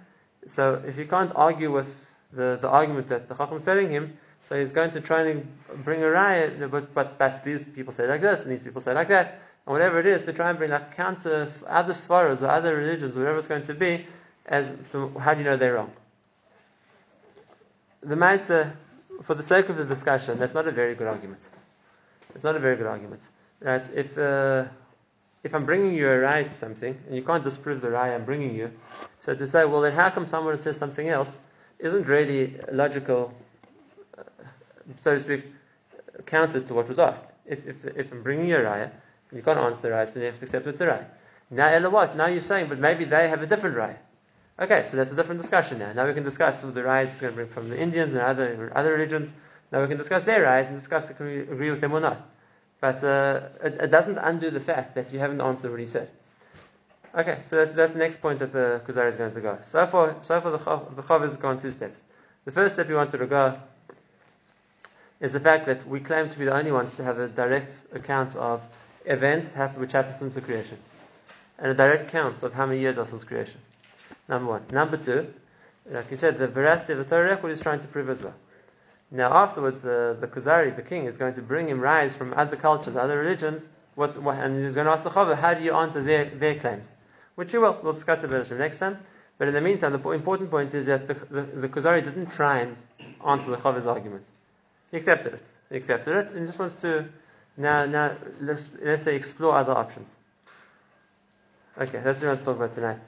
So 0.46 0.82
if 0.86 0.98
you 0.98 1.06
can't 1.06 1.32
argue 1.36 1.72
with 1.72 2.14
the, 2.32 2.58
the 2.62 2.70
argument 2.70 3.10
that 3.10 3.28
the 3.28 3.36
Chacham 3.36 3.58
is 3.58 3.64
telling 3.64 3.90
him, 3.90 4.18
so 4.48 4.60
he's 4.60 4.72
going 4.72 4.92
to 4.92 5.02
try 5.02 5.24
and 5.24 5.48
bring 5.84 6.02
a 6.02 6.10
riot, 6.10 6.72
but, 6.72 6.94
but, 6.94 7.18
but 7.18 7.44
these 7.44 7.66
people 7.66 7.92
say 7.92 8.08
like 8.08 8.22
this, 8.22 8.44
and 8.44 8.52
these 8.52 8.62
people 8.62 8.82
say 8.82 8.94
like 8.94 9.10
that, 9.10 9.42
whatever 9.66 10.00
it 10.00 10.06
is, 10.06 10.26
to 10.26 10.34
try 10.34 10.50
and 10.50 10.58
bring 10.58 10.72
like 10.72 10.96
counter 10.96 11.48
other 11.68 11.94
svaras 11.94 12.42
or 12.42 12.48
other 12.48 12.76
religions, 12.76 13.16
whatever 13.16 13.38
it's 13.38 13.48
going 13.48 13.64
to 13.64 13.74
be, 13.74 14.06
as 14.46 14.72
so 14.86 15.10
how 15.20 15.34
do 15.34 15.40
you 15.40 15.46
know 15.46 15.58
they're 15.58 15.76
wrong? 15.76 15.92
The 18.02 18.16
Maisa, 18.16 18.72
for 19.24 19.36
the 19.36 19.44
sake 19.44 19.70
of 19.70 19.78
the 19.78 19.86
discussion, 19.86 20.40
that's 20.40 20.54
not 20.54 20.68
a 20.68 20.72
very 20.72 20.96
good 20.96 21.08
argument. 21.08 21.48
It's 22.34 22.44
not 22.44 22.56
a 22.56 22.60
very 22.60 22.78
good 22.78 22.88
argument. 22.88 23.22
Right? 23.62 23.88
If 23.94 24.18
uh, 24.18 24.66
if 25.44 25.54
I'm 25.54 25.66
bringing 25.66 25.94
you 25.94 26.08
a 26.08 26.18
raya 26.18 26.48
to 26.48 26.54
something, 26.54 26.98
and 27.08 27.16
you 27.16 27.22
can't 27.22 27.44
disprove 27.44 27.82
the 27.82 27.88
raya 27.88 28.16
I'm 28.16 28.26
bringing 28.26 28.56
you, 28.56 28.72
so 29.26 29.34
to 29.36 29.48
say, 29.48 29.66
well, 29.66 29.82
then 29.82 29.94
how 29.94 30.10
come 30.10 30.28
someone 30.28 30.58
says 30.58 30.78
something 30.78 31.08
else, 31.08 31.38
isn't 31.78 32.08
really 32.08 32.56
logical, 32.72 33.34
uh, 34.18 34.24
so 35.02 35.14
to 35.14 35.20
speak, 35.20 35.46
counter 36.26 36.60
to 36.60 36.74
what 36.74 36.90
was 36.90 37.00
asked. 37.00 37.26
If, 37.46 37.66
if, 37.68 37.86
if 37.86 38.12
I'm 38.12 38.22
bringing 38.22 38.50
you 38.50 38.58
a 38.58 38.60
raya, 38.60 38.92
you 39.32 39.42
can't 39.42 39.60
answer 39.60 39.82
the 39.84 39.90
raya, 39.90 40.12
so 40.12 40.20
you 40.20 40.26
have 40.26 40.40
to 40.40 40.46
accept 40.46 40.68
it's 40.68 40.82
a 40.82 40.86
raya. 40.86 41.06
Now, 41.52 41.68
Ella 41.68 41.90
what? 41.90 42.16
Now 42.16 42.28
you're 42.28 42.42
saying, 42.42 42.70
but 42.70 42.80
maybe 42.80 43.06
they 43.06 43.28
have 43.30 43.42
a 43.42 43.48
different 43.48 43.76
raya. 43.76 43.98
Okay, 44.60 44.84
so 44.84 44.98
that's 44.98 45.12
a 45.12 45.16
different 45.16 45.42
discussion 45.42 45.80
now. 45.80 45.94
Now 45.94 46.06
we 46.06 46.14
can 46.14 46.24
discuss 46.24 46.58
the 46.58 46.68
rayas 46.82 47.14
is 47.14 47.22
going 47.22 47.36
to 47.36 47.46
from 47.46 47.70
the 47.70 47.80
Indians 47.80 48.14
and 48.14 48.22
other 48.22 48.72
other 48.76 48.92
religions. 48.92 49.32
Now 49.72 49.82
we 49.82 49.88
can 49.88 49.98
discuss 49.98 50.26
their 50.26 50.44
rayas 50.44 50.68
and 50.68 50.76
discuss 50.76 51.10
if 51.10 51.20
we 51.20 51.40
agree 51.40 51.72
with 51.72 51.80
them 51.80 51.94
or 51.94 52.02
not. 52.02 52.28
But 52.82 53.04
uh, 53.04 53.42
it, 53.64 53.74
it, 53.82 53.92
doesn't 53.92 54.18
undo 54.18 54.50
the 54.50 54.60
fact 54.60 54.96
that 54.96 55.12
you 55.14 55.20
haven't 55.20 55.42
answered 55.42 55.72
what 55.72 55.80
he 55.80 55.86
said. 55.86 56.10
Okay, 57.16 57.40
so 57.48 57.58
that's, 57.58 57.74
that's 57.74 57.94
the 57.94 58.00
next 58.00 58.22
point 58.22 58.40
that 58.40 58.54
the 58.54 58.82
Kuzari 58.86 59.10
is 59.10 59.16
going 59.16 59.34
to 59.34 59.42
go. 59.42 59.58
So 59.64 59.86
far, 59.88 60.16
so 60.22 60.40
far 60.40 60.52
the 60.52 60.60
Chav, 60.60 60.96
the 60.96 61.20
has 61.20 61.38
gone 61.38 61.60
two 61.60 61.72
steps. 61.72 62.04
The 62.46 62.52
first 62.52 62.76
step 62.76 62.88
he 62.88 62.94
wanted 62.94 63.18
to 63.18 63.28
go 63.28 63.60
is 65.20 65.34
the 65.34 65.40
fact 65.40 65.66
that 65.66 65.88
we 65.88 66.00
claim 66.00 66.30
to 66.30 66.40
be 66.40 66.46
the 66.46 66.54
only 66.54 66.72
ones 66.72 66.96
to 66.96 67.04
have 67.04 67.20
a 67.20 67.28
direct 67.28 67.82
account 67.94 68.36
of 68.36 68.62
events 69.06 69.54
which 69.76 69.92
happened 69.92 70.16
since 70.20 70.34
the 70.34 70.42
creation, 70.42 70.78
and 71.58 71.72
a 71.72 71.74
direct 71.74 72.12
count 72.12 72.44
of 72.44 72.54
how 72.54 72.66
many 72.66 72.80
years 72.80 72.98
are 72.98 73.06
since 73.06 73.24
creation. 73.24 73.60
Number 74.28 74.52
one. 74.52 74.64
Number 74.72 74.98
two, 74.98 75.34
like 75.90 76.12
you 76.12 76.18
said, 76.18 76.38
the 76.38 76.48
veracity 76.48 76.94
of 76.94 77.00
the 77.00 77.06
Torah 77.06 77.30
record 77.30 77.52
is 77.52 77.62
trying 77.62 77.80
to 77.80 77.88
prove 77.88 78.10
as 78.10 78.22
well. 78.22 78.36
Now, 79.12 79.34
afterwards, 79.34 79.82
the, 79.82 80.16
the 80.20 80.28
Kuzari, 80.28 80.76
the 80.76 80.84
king, 80.84 81.06
is 81.06 81.18
going 81.18 81.34
to 81.34 81.42
bring 81.42 81.68
him 81.68 81.80
rise 81.80 82.16
from 82.16 82.34
other 82.36 82.56
cultures, 82.56 82.96
other 82.96 83.18
religions, 83.18 83.68
what, 83.96 84.16
and 84.16 84.64
he's 84.64 84.76
going 84.76 84.86
to 84.86 84.92
ask 84.92 85.04
the 85.04 85.10
Chaver, 85.10 85.36
how 85.36 85.56
do 85.56 85.64
you 85.64 85.74
answer 85.74 86.04
their, 86.04 86.26
their 86.26 86.56
claims? 86.56 86.92
Which 87.36 87.54
you 87.54 87.62
will. 87.62 87.80
We'll 87.82 87.94
discuss 87.94 88.24
it 88.24 88.30
later 88.30 88.58
next 88.58 88.78
time. 88.78 89.00
But 89.38 89.48
in 89.48 89.54
the 89.54 89.62
meantime, 89.62 89.94
the 89.94 90.10
important 90.12 90.52
point 90.52 90.74
is 90.74 90.86
that 90.86 91.08
the, 91.08 91.14
the, 91.14 91.42
the 91.42 91.70
Kuzari 91.70 92.04
didn't 92.04 92.28
try 92.28 92.60
and 92.60 92.76
answer 93.26 93.50
the 93.50 93.58
Chaver's 93.58 93.88
argument. 93.88 94.26
He 94.92 94.98
accepted 94.98 95.34
it. 95.34 95.52
He 95.70 95.78
accepted 95.78 96.16
it 96.16 96.34
and 96.34 96.46
just 96.46 96.60
wants 96.60 96.76
to 96.76 97.10
now, 97.60 97.86
now 97.86 98.16
let's, 98.42 98.70
let's 98.82 99.04
say 99.04 99.16
explore 99.16 99.56
other 99.56 99.74
options. 99.74 100.16
Okay, 101.78 102.00
that's 102.04 102.20
what 102.20 102.22
we 102.22 102.28
want 102.28 102.40
to 102.40 102.46
talk 102.46 102.56
about 102.56 102.72
tonight. 102.74 103.02